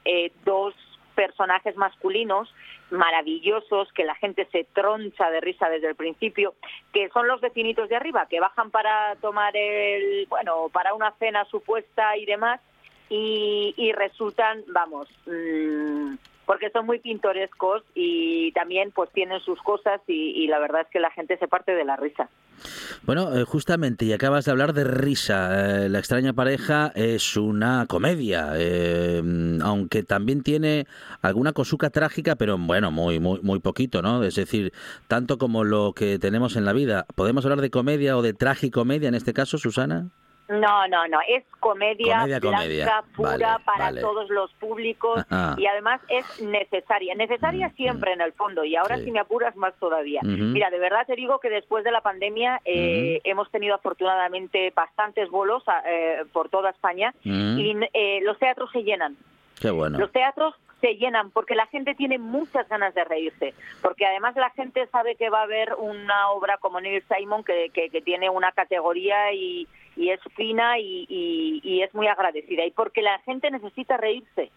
[0.44, 0.74] dos
[1.14, 2.52] personajes masculinos
[2.90, 6.54] maravillosos que la gente se troncha de risa desde el principio,
[6.92, 11.44] que son los vecinitos de arriba, que bajan para tomar el, bueno, para una cena
[11.46, 12.60] supuesta y demás,
[13.08, 16.14] y, resultan, vamos, mmm,
[16.52, 21.00] porque son muy pintorescos y también pues tienen sus cosas y, la verdad es que
[21.00, 22.28] la gente se parte de la risa.
[23.04, 25.84] Bueno, eh, justamente, y acabas de hablar de risa.
[25.84, 29.22] Eh, la extraña pareja es una comedia, eh,
[29.62, 30.86] aunque también tiene
[31.22, 34.22] alguna cosuca trágica, pero bueno, muy, muy, muy poquito, ¿no?
[34.22, 34.74] Es decir,
[35.08, 37.06] tanto como lo que tenemos en la vida.
[37.14, 40.10] ¿Podemos hablar de comedia o de tragicomedia en este caso, Susana?
[40.60, 45.24] No, no, no, es comedia, blanca, pura para todos los públicos
[45.56, 48.14] y además es necesaria, necesaria mm, siempre mm.
[48.14, 50.20] en el fondo y ahora si me apuras más todavía.
[50.22, 55.30] Mira, de verdad te digo que después de la pandemia eh, hemos tenido afortunadamente bastantes
[55.30, 59.16] bolos eh, por toda España y eh, los teatros se llenan.
[59.60, 59.98] Qué bueno.
[59.98, 64.50] Los teatros se llenan porque la gente tiene muchas ganas de reírse, porque además la
[64.50, 68.52] gente sabe que va a haber una obra como Neil Simon que, que tiene una
[68.52, 69.66] categoría y,
[69.96, 74.50] y es fina y, es muy agradecida y porque la gente necesita reírse.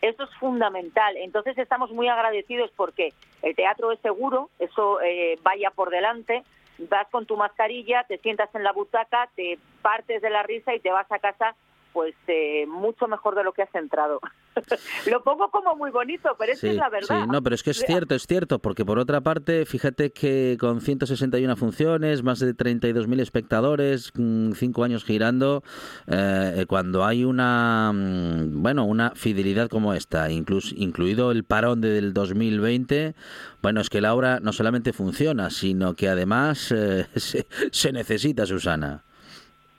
[0.00, 1.16] Eso es fundamental.
[1.16, 6.44] Entonces estamos muy agradecidos porque el teatro es seguro, eso eh, vaya por delante,
[6.78, 10.80] vas con tu mascarilla, te sientas en la butaca, te partes de la risa y
[10.80, 11.56] te vas a casa
[11.92, 14.20] pues eh, mucho mejor de lo que has entrado.
[15.10, 17.22] lo pongo como muy bonito, pero es la verdad.
[17.22, 20.56] Sí, no, pero es que es cierto, es cierto, porque por otra parte, fíjate que
[20.58, 25.62] con 161 funciones, más de 32.000 espectadores, mm, cinco años girando,
[26.06, 32.12] eh, cuando hay una, mm, bueno, una fidelidad como esta, incluso, incluido el parón del
[32.12, 33.14] 2020,
[33.62, 37.06] bueno, es que la obra no solamente funciona, sino que además eh,
[37.72, 39.04] se necesita, Susana.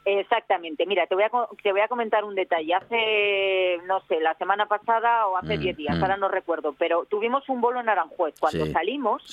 [0.05, 0.85] Exactamente.
[0.85, 1.29] Mira, te voy a
[1.61, 2.73] te voy a comentar un detalle.
[2.73, 6.01] Hace no sé, la semana pasada o hace 10 mm, días, mm.
[6.01, 8.35] ahora no recuerdo, pero tuvimos un bolo en Aranjuez.
[8.39, 9.23] Cuando salimos,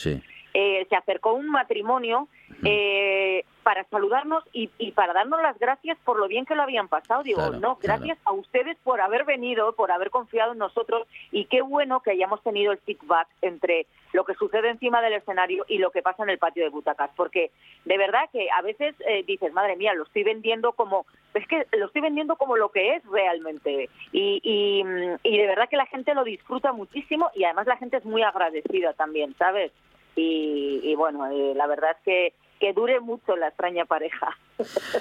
[0.58, 2.28] eh, se acercó un matrimonio
[2.64, 7.22] eh, para saludarnos y, para darnos las gracias por lo bien que lo habían pasado.
[7.22, 11.60] Digo, no, gracias a ustedes por haber venido, por haber confiado en nosotros y qué
[11.60, 15.90] bueno que hayamos tenido el feedback entre lo que sucede encima del escenario y lo
[15.90, 17.10] que pasa en el patio de butacas.
[17.16, 17.50] Porque
[17.84, 21.04] de verdad que a veces eh, dices, madre mía, lo estoy vendiendo como,
[21.34, 23.90] es que lo estoy vendiendo como lo que es realmente.
[24.10, 24.40] Y,
[25.22, 28.22] y, de verdad que la gente lo disfruta muchísimo y además la gente es muy
[28.22, 29.70] agradecida también, ¿sabes?
[30.16, 34.36] Y, y bueno, eh, la verdad es que que dure mucho la extraña pareja.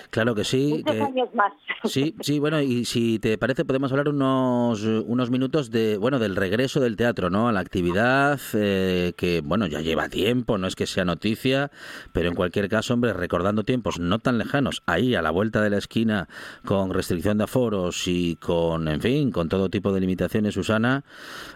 [0.10, 0.84] Claro que sí.
[0.86, 1.53] Muchos años más.
[1.84, 6.36] Sí, sí, bueno, y si te parece podemos hablar unos, unos minutos de, bueno, del
[6.36, 7.47] regreso del teatro, ¿no?
[7.47, 11.72] A la actividad eh, que, bueno, ya lleva tiempo, no es que sea noticia,
[12.12, 15.70] pero en cualquier caso, hombre, recordando tiempos no tan lejanos, ahí a la vuelta de
[15.70, 16.28] la esquina,
[16.66, 21.03] con restricción de aforos y con, en fin, con todo tipo de limitaciones, Susana,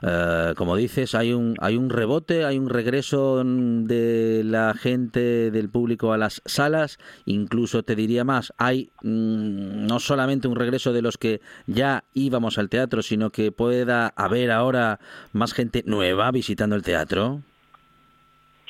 [0.01, 5.69] eh, como dices, hay un, hay un rebote, hay un regreso de la gente, del
[5.69, 11.01] público a las salas, incluso te diría más, hay mm, no solamente un regreso de
[11.01, 14.99] los que ya íbamos al teatro, sino que pueda haber ahora
[15.33, 17.39] más gente nueva visitando el teatro.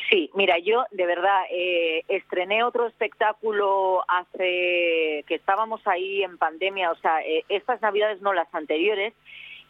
[0.10, 6.90] Sí, mira, yo de verdad eh, estrené otro espectáculo hace que estábamos ahí en pandemia,
[6.90, 9.14] o sea, eh, estas navidades no las anteriores,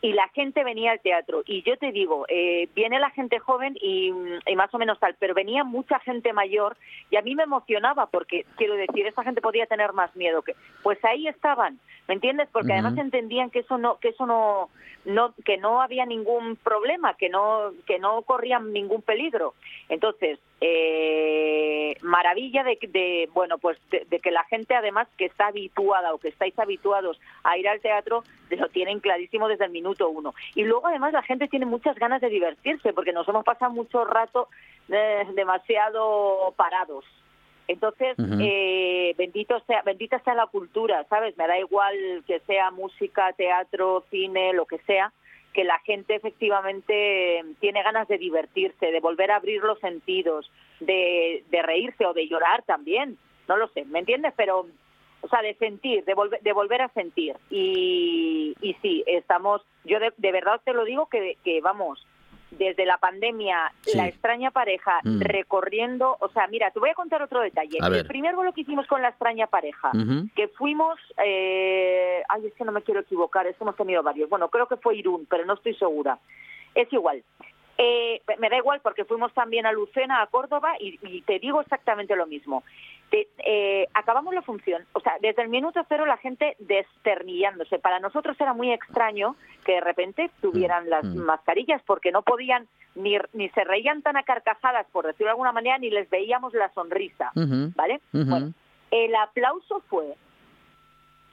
[0.02, 1.44] y la gente venía al teatro.
[1.46, 4.12] Y yo te digo, eh, viene la gente joven y,
[4.56, 6.78] más o menos tal, pero venía mucha gente mayor
[7.10, 10.42] y a mí me emocionaba porque, quiero decir, esa gente podía tener más miedo.
[10.42, 12.48] que Pues ahí estaban, ¿me entiendes?
[12.52, 14.70] Porque además entendían que eso no, que eso no,
[15.06, 19.54] no, que no había ningún problema, que no, que no corrían ningún peligro.
[19.90, 26.14] Entonces, eh, maravilla de, de, bueno, pues de, que la gente además que está habituada
[26.14, 30.34] o que estáis habituados a ir al teatro lo tienen clarísimo desde el minuto uno.
[30.56, 34.04] Y luego además la gente tiene muchas ganas de divertirse porque nos hemos pasado mucho
[34.06, 34.50] rato
[34.90, 37.06] eh, demasiado parados.
[37.68, 41.38] Entonces, eh, bendito sea, bendita sea la cultura, ¿sabes?
[41.38, 45.14] Me da igual que sea música, teatro, cine, lo que sea,
[45.60, 50.50] que la gente efectivamente tiene ganas de divertirse, de volver a abrir los sentidos,
[50.80, 53.18] de, reírse o de llorar también,
[53.50, 54.34] no lo sé, ¿me entiendes?
[54.38, 54.68] Pero,
[55.20, 57.36] o sea, de sentir, de, volver, de volver a sentir.
[57.50, 62.08] Y, y sí, estamos, yo de, verdad te lo digo que vamos,
[62.52, 65.22] desde la pandemia, la extraña pareja mm.
[65.22, 67.78] recorriendo, o sea, mira, te voy a contar otro detalle.
[67.82, 69.92] el primer vuelo que hicimos con la extraña pareja,
[70.36, 74.30] que fuimos, eh, ay, es que no me quiero equivocar, es que hemos tenido varios.
[74.30, 76.20] Bueno, creo que fue Irún, pero no estoy segura.
[76.76, 77.24] Es igual.
[77.82, 82.16] Eh, me da igual porque fuimos también a Lucena, a Córdoba, y te digo exactamente
[82.16, 82.62] lo mismo
[83.12, 87.80] eh, acabamos la función, o sea, desde el minuto cero la gente desternillándose.
[87.80, 91.18] Para nosotros era muy extraño que de repente tuvieran mm, las mm.
[91.18, 95.52] mascarillas porque no podían ni, ni se reían tan a carcajadas, por decirlo de alguna
[95.52, 97.32] manera, ni les veíamos la sonrisa,
[97.76, 98.02] ¿vale?
[98.12, 98.54] Bueno,
[98.92, 100.16] el aplauso fue,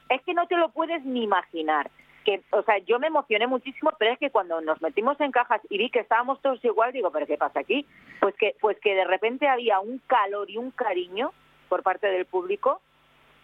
[0.08, 1.90] es que no te lo puedes ni imaginar.
[2.26, 5.60] Que, o sea, yo me emocioné muchísimo, pero es que cuando nos metimos en cajas
[5.70, 7.86] y vi que estábamos todos igual, digo, ¿pero qué pasa aquí?
[8.20, 11.32] Pues que, pues que de repente había un calor y un cariño
[11.68, 12.80] por parte del público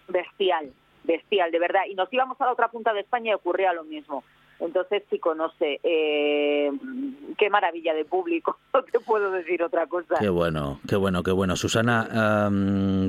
[0.09, 0.73] bestial,
[1.05, 1.83] bestial, de verdad.
[1.89, 4.25] Y nos íbamos a la otra punta de España y ocurría lo mismo.
[4.61, 5.03] Entonces,
[5.37, 6.71] no sé, eh,
[7.39, 8.59] qué maravilla de público,
[8.93, 10.17] te puedo decir otra cosa.
[10.19, 11.57] Qué bueno, qué bueno, qué bueno.
[11.57, 12.49] Susana,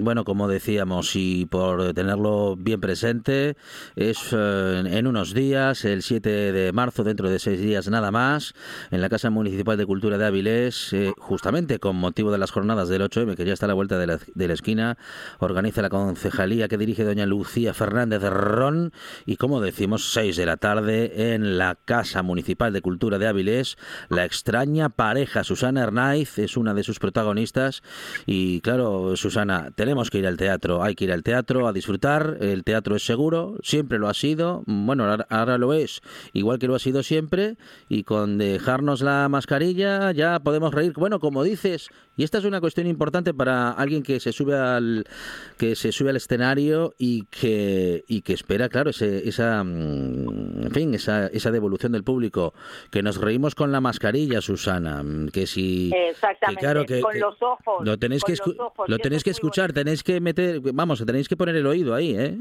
[0.01, 3.55] bueno, como decíamos, y por tenerlo bien presente,
[3.95, 8.53] es eh, en unos días, el 7 de marzo, dentro de seis días nada más,
[8.91, 12.89] en la Casa Municipal de Cultura de Avilés, eh, justamente con motivo de las jornadas
[12.89, 14.97] del 8M, que ya está a la vuelta de la, de la esquina,
[15.39, 18.91] organiza la concejalía que dirige doña Lucía Fernández Ron,
[19.25, 23.77] y como decimos, 6 de la tarde en la Casa Municipal de Cultura de Avilés.
[24.09, 27.83] La extraña pareja Susana Hernáiz es una de sus protagonistas.
[28.25, 30.83] Y claro, Susana, tenemos que ir al teatro.
[30.83, 32.37] Hay que ir al teatro a disfrutar.
[32.39, 34.63] El teatro es seguro, siempre lo ha sido.
[34.65, 36.01] Bueno, ahora lo es,
[36.33, 37.57] igual que lo ha sido siempre.
[37.89, 40.93] Y con dejarnos la mascarilla ya podemos reír.
[40.93, 45.05] Bueno, como dices, y esta es una cuestión importante para alguien que se sube al
[45.57, 50.71] que se sube al escenario y que y que espera, claro, ese, esa mm, en
[50.71, 52.53] fin, esa, esa devolución del público,
[52.91, 57.85] que nos reímos con la mascarilla, Susana, que si Exactamente, claro que, con los ojos,
[57.85, 58.35] lo tenéis que
[58.87, 62.37] lo tenéis que escuchar, tenéis que meter, vamos, tenéis que poner el oído ahí, ¿eh?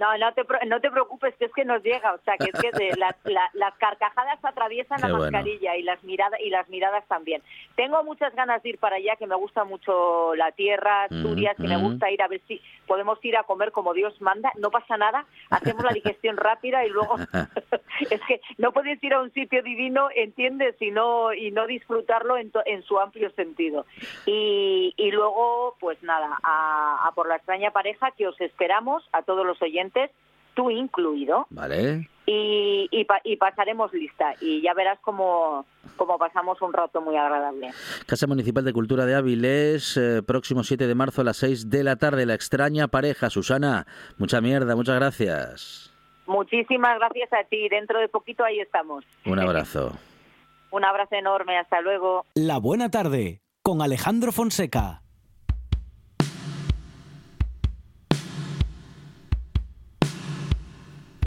[0.00, 2.72] No, no te, no te preocupes, que es que nos llega, o sea, que es
[2.72, 7.42] que las carcajadas atraviesan la mascarilla y las miradas y las miradas también.
[7.80, 11.56] Tengo muchas ganas de ir para allá, que me gusta mucho la tierra, mm, Asturias,
[11.56, 14.52] que me gusta ir a ver si podemos ir a comer como Dios manda.
[14.58, 17.16] No pasa nada, hacemos la digestión rápida y luego
[18.10, 22.36] es que no puedes ir a un sitio divino, entiendes, y no y no disfrutarlo
[22.36, 23.86] en, en su amplio sentido.
[24.26, 29.22] Y, y luego, pues nada, a, a por la extraña pareja que os esperamos a
[29.22, 30.10] todos los oyentes
[30.54, 31.46] tú incluido.
[31.50, 32.08] Vale.
[32.26, 37.70] Y, y, pasaremos lista y ya verás cómo, cómo, pasamos un rato muy agradable.
[38.06, 41.82] Casa Municipal de Cultura de Áviles, eh, próximo 7 de marzo a las 6 de
[41.82, 43.30] la tarde, la extraña pareja.
[43.30, 43.86] Susana,
[44.16, 45.92] mucha mierda, muchas gracias.
[46.26, 49.04] Muchísimas gracias a ti, dentro de poquito ahí estamos.
[49.26, 49.98] Un abrazo.
[50.70, 52.26] un abrazo enorme, hasta luego.
[52.34, 55.02] La buena tarde, con Alejandro Fonseca.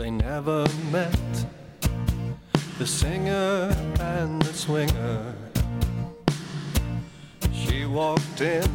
[0.04, 1.46] They never met.
[2.78, 5.34] The singer and the swinger.
[7.54, 8.70] She walked in,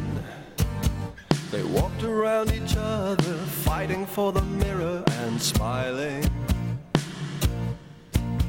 [1.51, 3.35] they walked around each other,
[3.67, 6.25] fighting for the mirror and smiling.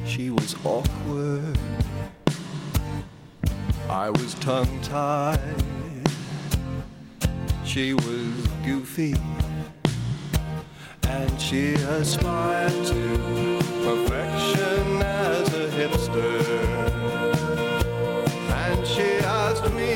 [0.06, 1.58] She was awkward,
[3.90, 5.38] I was tongue tied.
[7.62, 9.14] She was goofy
[11.10, 13.02] and she aspired to
[13.86, 16.36] perfection as a hipster.
[18.64, 19.08] And she
[19.42, 19.94] asked me,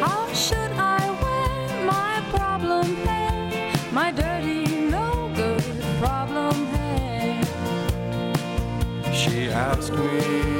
[0.00, 4.64] How should I wear my problem hair, my dirty,
[4.96, 5.64] no good
[6.02, 7.42] problem hair?
[9.12, 10.57] She asked me.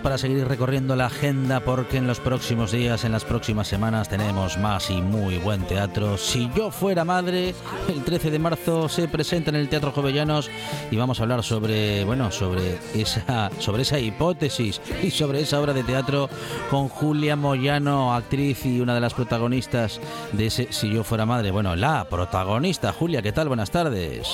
[0.00, 4.08] Minutos para seguir recorriendo la agenda porque en los próximos días, en las próximas semanas
[4.08, 6.16] tenemos más y muy buen teatro.
[6.16, 7.54] Si yo fuera madre,
[7.88, 10.50] el 13 de marzo se presenta en el Teatro Jovellanos
[10.90, 15.72] y vamos a hablar sobre, bueno, sobre esa sobre esa hipótesis y sobre esa obra
[15.72, 16.28] de teatro
[16.70, 20.00] con Julia Moyano, actriz y una de las protagonistas
[20.32, 21.50] de ese Si yo fuera madre.
[21.50, 23.48] Bueno, la protagonista, Julia, ¿qué tal?
[23.48, 24.28] Buenas tardes.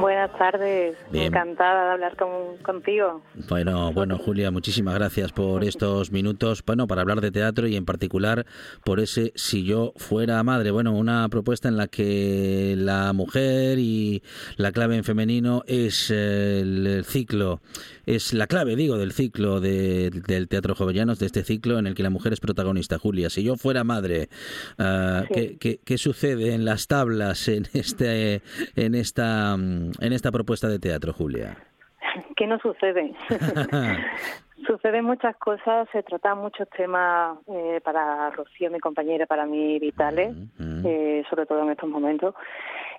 [0.00, 0.96] Buenas tardes.
[1.12, 2.16] Encantada de hablar
[2.62, 3.22] contigo.
[3.48, 7.74] Bueno, bueno, Julia, muchísimas muchísimas gracias por estos minutos, bueno, para hablar de teatro y
[7.74, 8.44] en particular
[8.84, 10.72] por ese Si yo fuera madre.
[10.72, 14.22] Bueno, una propuesta en la que la mujer y
[14.58, 17.62] la clave en femenino es el ciclo,
[18.04, 22.02] es la clave, digo, del ciclo del Teatro Jovellanos, de este ciclo en el que
[22.02, 22.98] la mujer es protagonista.
[22.98, 24.28] Julia, si yo fuera madre,
[24.78, 28.42] ah, ¿qué, sucede en las tablas en, este,
[28.76, 31.56] en, esta, en esta propuesta de teatro, Julia?
[32.36, 33.14] ¿Qué no sucede?
[34.66, 40.36] Suceden muchas cosas, se tratan muchos temas eh, para Rocío, mi compañera, para mí vitales,
[40.84, 42.34] eh, sobre todo en estos momentos.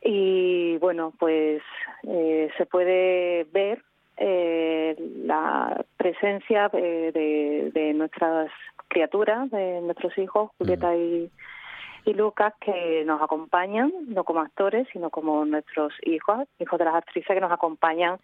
[0.02, 1.62] Y bueno, pues
[2.04, 3.84] eh, se puede ver
[4.18, 8.52] la presencia de, nuestras
[8.88, 11.32] criaturas, de nuestros hijos, Julieta y,
[12.06, 16.96] y Lucas, que nos acompañan, no como actores, sino como nuestros hijos, hijos de las
[16.96, 18.20] actrices que nos acompañan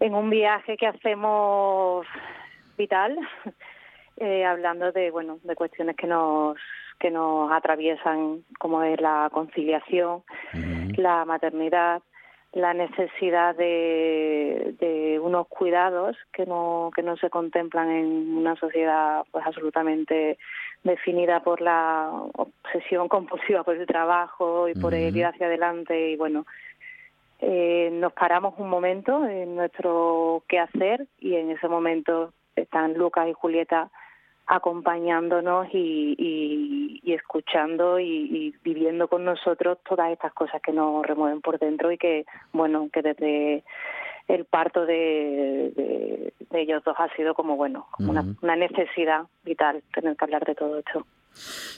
[0.00, 2.06] en un viaje que hacemos
[2.76, 3.18] vital,
[4.16, 6.56] eh, hablando de bueno de cuestiones que nos
[6.98, 10.22] que nos atraviesan, como es la conciliación,
[10.96, 12.02] la maternidad,
[12.52, 19.24] la necesidad de, de, unos cuidados que no que no se contemplan en una sociedad
[19.32, 20.38] pues absolutamente
[20.84, 26.12] definida por la obsesión compulsiva por el trabajo y por ir hacia adelante.
[26.12, 26.46] Y bueno
[27.40, 33.32] eh, nos paramos un momento en nuestro quehacer y en ese momento están Lucas y
[33.32, 33.90] Julieta
[34.46, 41.90] acompañándonos y, escuchando y, viviendo con nosotros todas estas cosas que nos remueven por dentro
[41.90, 43.64] y que, bueno, que desde
[44.28, 50.24] el parto de, ellos dos ha sido como, bueno, una, una necesidad vital tener que
[50.24, 51.06] hablar de todo esto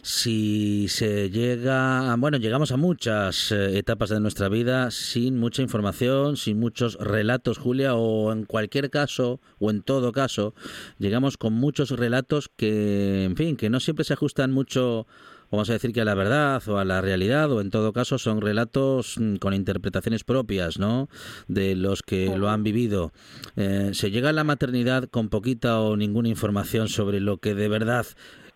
[0.02, 6.36] si se llega, bueno, llegamos a muchas eh, etapas de nuestra vida sin mucha información,
[6.36, 10.54] sin muchos relatos, Julia, o en cualquier caso, o en todo caso,
[10.98, 15.06] llegamos con muchos relatos que, en fin, que no siempre se ajustan mucho
[15.50, 18.18] vamos a decir que a la verdad o a la realidad o en todo caso
[18.18, 21.08] son relatos mm, con interpretaciones propias, ¿no?
[21.48, 23.12] De los que lo han vivido.
[23.56, 27.68] Eh, se llega a la maternidad con poquita o ninguna información sobre lo que de
[27.68, 28.06] verdad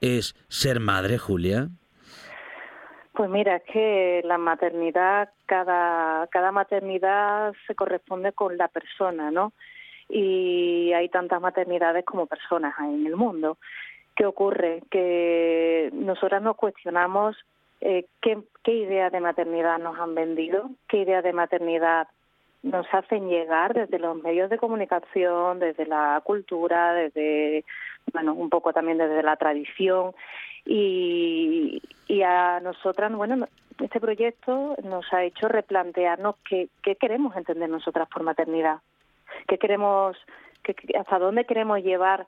[0.00, 1.68] es ser madre, Julia?
[3.12, 9.52] Pues mira, es que la maternidad, cada, cada maternidad se corresponde con la persona, ¿no?
[10.08, 13.58] Y hay tantas maternidades como personas en el mundo
[14.20, 14.82] ¿Qué ocurre?
[14.90, 17.36] Que nosotras nos cuestionamos
[17.80, 22.06] eh, qué, qué idea de maternidad nos han vendido, qué idea de maternidad
[22.62, 27.64] nos hacen llegar desde los medios de comunicación, desde la cultura, desde,
[28.12, 30.12] bueno, un poco también desde la tradición.
[30.66, 33.46] Y, y a nosotras, bueno,
[33.80, 38.78] este proyecto nos ha hecho replantearnos qué, qué queremos entender nosotras por maternidad,
[39.48, 40.16] qué queremos,
[40.62, 42.26] qué, hasta dónde queremos llevar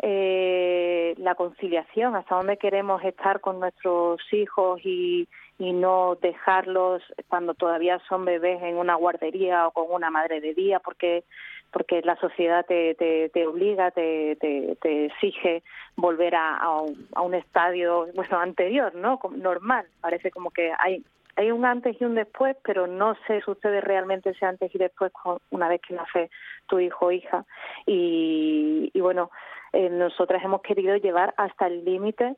[0.00, 5.28] eh, la conciliación, hasta dónde queremos estar con nuestros hijos y,
[5.58, 10.54] y no dejarlos cuando todavía son bebés en una guardería o con una madre de
[10.54, 11.24] día, porque
[11.70, 15.64] porque la sociedad te, te, te obliga, te, te, exige
[15.96, 19.18] volver a, a, un, estadio bueno anterior, ¿no?
[19.32, 19.84] Normal.
[20.00, 21.02] Parece como que hay
[21.36, 25.10] hay un antes y un después, pero no se sucede realmente ese antes y después
[25.50, 26.30] una vez que nace
[26.68, 27.44] tu hijo o hija.
[27.86, 29.32] Y, y bueno,
[29.72, 32.36] eh, nosotras hemos querido llevar hasta el límite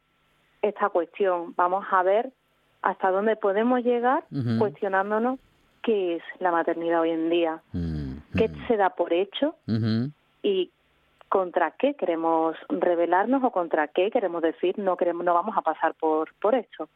[0.63, 1.53] esta cuestión.
[1.57, 2.31] Vamos a ver
[2.87, 4.59] hasta dónde podemos llegar uh -huh.
[4.59, 5.41] cuestionándonos
[5.83, 8.23] qué es la maternidad hoy en día, uh -huh.
[8.37, 10.13] qué se da por hecho uh -huh.
[10.45, 10.71] y
[11.29, 15.93] contra qué queremos rebelarnos o contra qué queremos decir no queremos no vamos a pasar
[15.99, 16.89] por por esto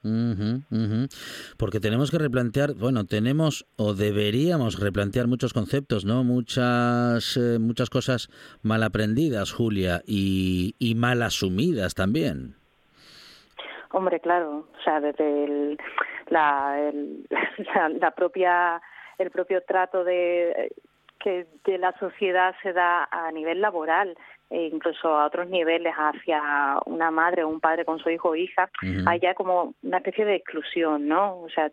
[1.59, 7.91] porque tenemos que replantear bueno tenemos o deberíamos replantear muchos conceptos no muchas eh, muchas
[7.91, 8.29] cosas
[8.63, 12.60] mal aprendidas Julia y, y mal asumidas también
[13.93, 15.79] Hombre, claro, o sea, desde el,
[16.29, 17.27] la, el,
[17.75, 18.81] la, la, propia
[19.19, 20.73] el propio trato de
[21.19, 24.17] que de la sociedad se da a nivel laboral
[24.49, 26.43] e incluso a otros niveles hacia
[26.87, 29.05] una madre o un padre con su hijo o hija, uh -huh.
[29.07, 31.41] hay ya como una especie de exclusión, ¿no?
[31.43, 31.71] O sea,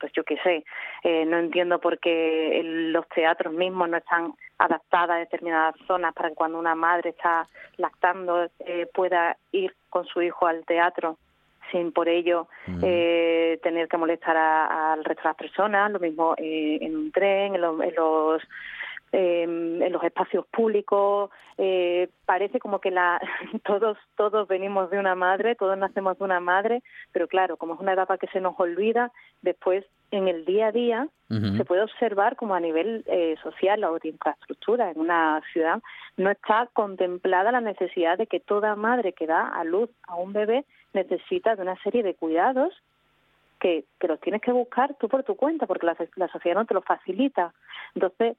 [0.00, 0.64] pues yo qué sé,
[1.02, 6.30] eh, no entiendo por qué los teatros mismos no están adaptadas a determinadas zonas para
[6.30, 11.18] que cuando una madre está lactando eh, pueda ir con su hijo al teatro
[11.70, 12.80] sin por ello uh -huh.
[12.84, 17.54] eh, tener que molestar al resto de las personas, lo mismo eh, en un tren,
[17.54, 18.42] en, lo, en los
[19.12, 23.20] eh, en los espacios públicos eh, parece como que la
[23.64, 27.80] todos todos venimos de una madre todos nacemos de una madre pero claro como es
[27.80, 29.10] una etapa que se nos olvida
[29.42, 31.56] después en el día a día uh -huh.
[31.56, 35.82] se puede observar como a nivel eh, social o de infraestructura en una ciudad
[36.16, 40.32] no está contemplada la necesidad de que toda madre que da a luz a un
[40.32, 42.74] bebé necesita de una serie de cuidados
[43.58, 46.66] que, que los tienes que buscar tú por tu cuenta porque la, la sociedad no
[46.66, 47.52] te lo facilita
[47.94, 48.36] entonces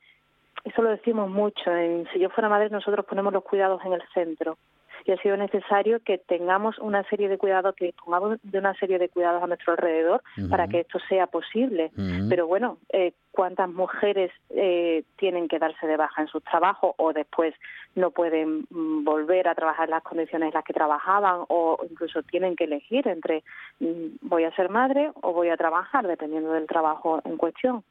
[0.64, 1.76] eso lo decimos mucho.
[1.76, 4.58] En Si yo fuera madre, nosotros ponemos los cuidados en el centro.
[5.06, 8.99] Y ha sido necesario que tengamos una serie de cuidados, que pongamos de una serie
[8.99, 10.49] de cuidados a nuestro alrededor uh -huh.
[10.49, 11.91] para que esto sea posible.
[11.97, 12.30] Uh -huh.
[12.30, 17.14] Pero bueno, eh, ¿cuántas mujeres eh, tienen que darse de baja en sus trabajos o
[17.14, 17.54] después
[17.95, 22.24] no pueden mm, volver a trabajar en las condiciones en las que trabajaban o incluso
[22.24, 23.43] tienen que elegir entre
[23.80, 27.84] mm, voy a ser madre o voy a trabajar, dependiendo del trabajo en cuestión?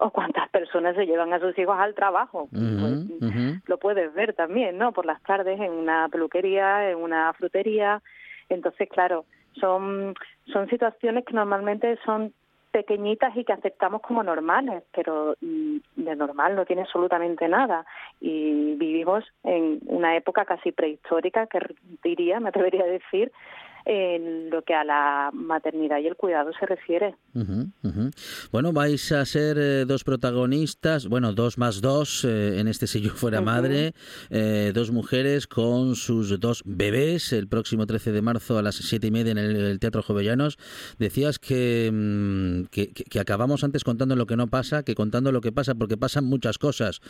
[0.00, 2.48] O cuántas personas se llevan a sus hijos al trabajo.
[2.52, 3.62] Uh -huh, pues, uh -huh.
[3.66, 4.92] Lo puedes ver también, ¿no?
[4.92, 8.02] Por las tardes en una peluquería, en una frutería.
[8.48, 9.26] Entonces, claro,
[9.60, 10.14] son,
[10.52, 12.32] son situaciones que normalmente son
[12.70, 17.84] pequeñitas y que aceptamos como normales, pero mm, de normal no tiene absolutamente nada.
[18.20, 21.58] Y vivimos en una época casi prehistórica, que
[22.02, 23.32] diría, me atrevería a decir,
[23.84, 27.14] en lo que a la maternidad y el cuidado se refiere.
[27.34, 28.10] Uh -huh, uh -huh.
[28.52, 33.00] Bueno, vais a ser eh, dos protagonistas, bueno, dos más dos, eh, en este Si
[33.00, 33.46] yo fuera uh -huh.
[33.46, 33.94] madre,
[34.30, 39.06] eh, dos mujeres con sus dos bebés, el próximo 13 de marzo a las siete
[39.08, 40.58] y media en el, el Teatro Jovellanos.
[40.98, 45.40] Decías que, mm, que, que, acabamos antes contando lo que no pasa que contando lo
[45.40, 47.00] que pasa, porque pasan muchas cosas,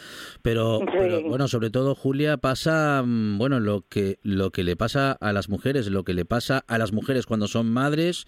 [0.42, 0.86] pero, sí.
[0.98, 5.32] pero bueno, sobre todo, Julia, pasa, mm, bueno, lo que, lo que le pasa a
[5.32, 8.26] las mujeres, lo que le pasa a las mujeres cuando son madres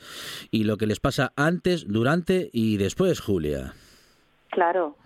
[0.51, 3.75] y lo que les pasa antes, durante y después, Julia.
[4.51, 4.97] Claro.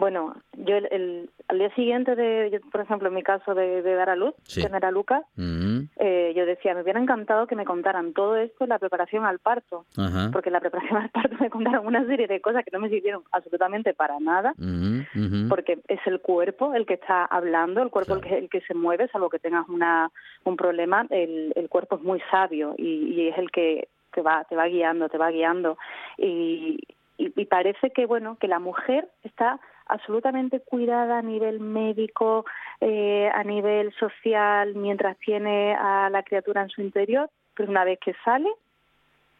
[0.00, 3.82] Bueno, yo el, el, al día siguiente de, yo, por ejemplo, en mi caso de,
[3.82, 4.62] de dar a luz, sí.
[4.62, 5.88] tener a Lucas, uh -huh.
[5.98, 9.40] eh, yo decía, me hubiera encantado que me contaran todo esto en la preparación al
[9.40, 10.30] parto, uh -huh.
[10.32, 12.88] porque en la preparación al parto me contaron una serie de cosas que no me
[12.88, 15.48] sirvieron absolutamente para nada, uh -huh.
[15.50, 18.22] porque es el cuerpo el que está hablando, el cuerpo claro.
[18.22, 20.10] el, que, el que se mueve, salvo que tengas una,
[20.44, 24.44] un problema, el, el cuerpo es muy sabio y, y es el que te va,
[24.48, 25.76] te va guiando, te va guiando.
[26.16, 26.78] Y,
[27.18, 32.44] y, y parece que, bueno, que la mujer está absolutamente cuidada a nivel médico,
[32.80, 37.98] eh, a nivel social, mientras tiene a la criatura en su interior, pero una vez
[37.98, 38.48] que sale,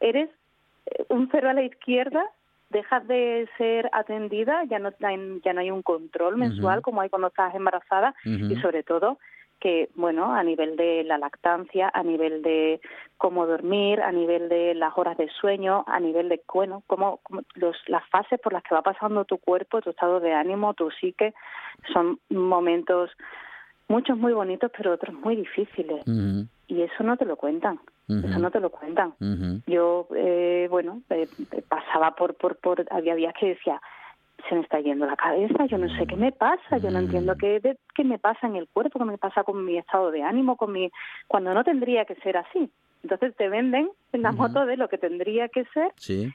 [0.01, 0.29] eres
[0.87, 2.25] eh, un cero a la izquierda,
[2.71, 4.91] dejas de ser atendida, ya no,
[5.45, 6.85] ya no hay un control mensual uh -huh.
[6.85, 8.53] como hay cuando estás embarazada uh -huh.
[8.53, 9.19] y sobre todo
[9.61, 12.81] que, bueno, a nivel de la lactancia, a nivel de
[13.19, 17.21] cómo dormir, a nivel de las horas de sueño, a nivel de, bueno, cómo,
[17.55, 20.91] los, las fases por las que va pasando tu cuerpo, tu estado de ánimo, tu
[20.91, 21.35] psique,
[21.93, 23.11] son momentos,
[23.89, 26.03] muchos muy bonitos, pero otros muy difíciles.
[26.67, 27.79] Y eso no te lo cuentan.
[28.09, 29.15] Eso no te lo cuentan.
[29.67, 31.29] Yo, eh, bueno, eh,
[31.69, 33.81] pasaba por, por, por, había días que decía,
[34.49, 37.37] se me está yendo la cabeza, yo no sé qué me pasa, yo no entiendo
[37.37, 37.61] qué,
[37.95, 40.73] qué me pasa en el cuerpo, qué me pasa con mi estado de ánimo, con
[40.73, 40.91] mi
[41.29, 42.71] cuando no tendría que ser así.
[43.03, 45.93] Entonces te venden en la moto de lo que tendría que ser.
[45.97, 46.33] Sí.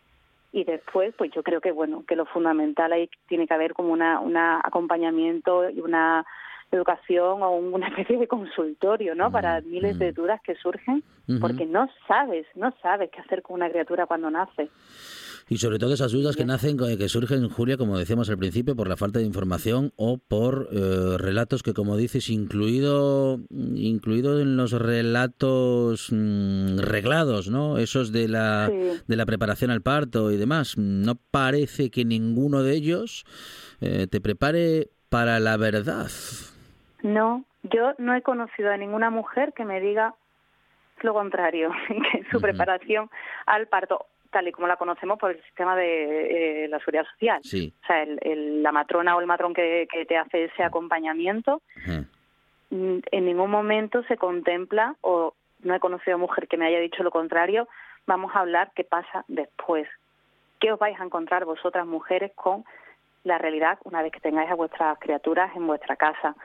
[0.52, 3.92] Y después, pues yo creo que bueno, que lo fundamental ahí tiene que haber como
[3.92, 6.26] una, una acompañamiento y una
[6.72, 9.32] educación o una especie de consultorio, ¿no?
[9.32, 11.04] Para miles de dudas que surgen,
[11.42, 14.70] porque no sabes, no sabes qué hacer con una criatura cuando nace.
[15.48, 18.88] Y sobre todo esas dudas que nacen, que surgen, Julia, como decíamos al principio, por
[18.88, 24.72] la falta de información o por eh, relatos que, como dices, incluido, incluido en los
[24.72, 27.78] relatos mm, reglados, ¿no?
[27.78, 30.80] Esos de la, de la preparación al parto y demás.
[30.80, 33.26] No parece que ninguno de ellos
[33.82, 36.08] eh, te prepare para la verdad.
[37.04, 40.16] No, yo no he conocido a ninguna mujer que me diga
[41.02, 43.12] lo contrario, que su preparación
[43.46, 47.40] al parto tal y como la conocemos por el sistema de eh, la seguridad social.
[47.40, 51.62] O sea, el, la matrona o el matrón que, te hace ese acompañamiento,
[52.70, 55.34] mm, en ningún momento se contempla, o
[55.64, 57.70] no he conocido mujer que me haya dicho lo contrario,
[58.08, 59.88] vamos a hablar qué pasa después.
[60.60, 62.66] ¿Qué os vais a encontrar vosotras mujeres con
[63.26, 66.36] la realidad una vez que tengáis a vuestras criaturas en vuestra casa.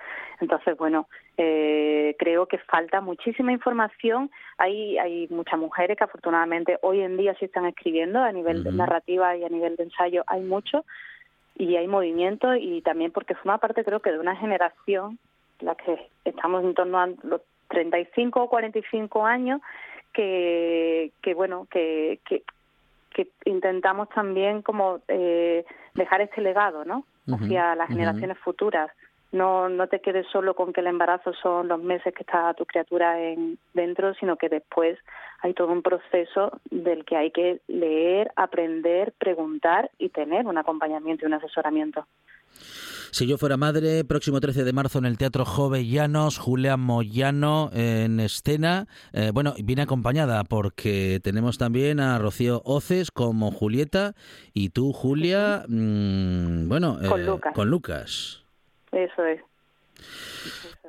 [0.41, 4.31] Entonces, bueno, eh, creo que falta muchísima información.
[4.59, 8.73] Hay, hay muchas mujeres que afortunadamente hoy en día sí están escribiendo a nivel de
[8.73, 10.85] narrativa y a nivel de ensayo, hay mucho
[11.57, 15.19] y hay movimiento y también porque forma parte creo que de una generación,
[15.61, 19.61] la que estamos en torno a los 35 o 45 años,
[20.13, 22.43] que, que bueno, que, que,
[23.15, 27.05] que intentamos también como eh, dejar este legado, ¿no?
[27.33, 28.91] Hacia las generaciones futuras.
[29.31, 32.67] No, no te quedes solo con que el embarazo son los meses que está tu
[32.67, 34.99] criatura en, dentro, sino que después
[35.41, 41.25] hay todo un proceso del que hay que leer, aprender, preguntar y tener un acompañamiento
[41.25, 42.07] y un asesoramiento.
[43.13, 48.21] Si yo fuera madre, próximo 13 de marzo en el Teatro Jovellanos, Julia Moyano en
[48.21, 48.87] escena.
[49.13, 54.15] Eh, bueno, viene acompañada porque tenemos también a Rocío Oces como Julieta
[54.55, 57.53] y tú, Julia, mm, bueno, con, eh, Lucas.
[57.55, 58.45] con Lucas.
[58.93, 59.41] Eso es.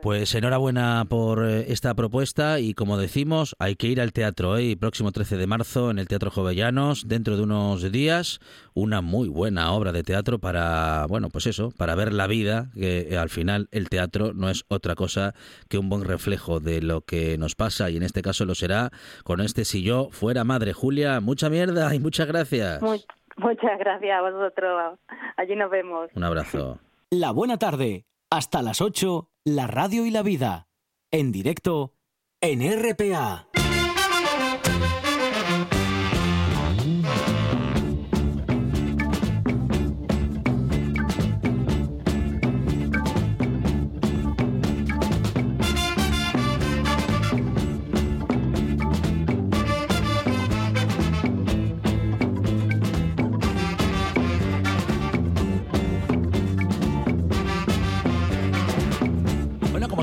[0.01, 4.57] Pues enhorabuena por eh, esta propuesta y como decimos, hay que ir al teatro.
[4.57, 4.75] ¿eh?
[4.75, 8.39] Próximo 13 de marzo en el Teatro Jovellanos, dentro de unos días,
[8.73, 13.13] una muy buena obra de teatro para, bueno, pues eso, para ver la vida, que
[13.13, 15.35] eh, al final el teatro no es otra cosa
[15.69, 18.89] que un buen reflejo de lo que nos pasa y en este caso lo será
[19.23, 20.73] con este Si yo fuera madre.
[20.73, 22.81] Julia, mucha mierda y muchas gracias.
[22.81, 24.99] muchas gracias a vosotros.
[25.37, 26.09] Allí nos vemos.
[26.15, 26.79] Un abrazo.
[27.11, 28.05] La buena tarde.
[28.33, 30.69] Hasta las 8 la radio y la vida.
[31.11, 31.95] En directo
[32.39, 33.49] en RPA.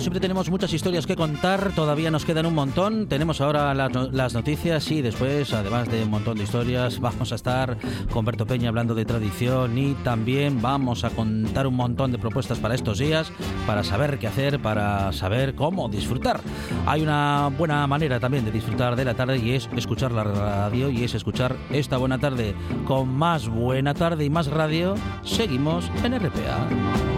[0.00, 3.08] Siempre tenemos muchas historias que contar, todavía nos quedan un montón.
[3.08, 7.76] Tenemos ahora las, noticias y después, además de un montón de historias, vamos a estar
[8.12, 12.58] con Berto Peña hablando de tradición y también vamos a contar un montón de propuestas
[12.58, 13.32] para estos días,
[13.66, 16.40] para saber qué hacer, para saber cómo disfrutar.
[16.86, 20.90] Hay una buena manera también de disfrutar de la tarde y es escuchar la radio
[20.90, 22.54] y es escuchar esta buena tarde
[22.86, 24.94] con más buena tarde y más radio.
[25.24, 27.17] Seguimos en RPA.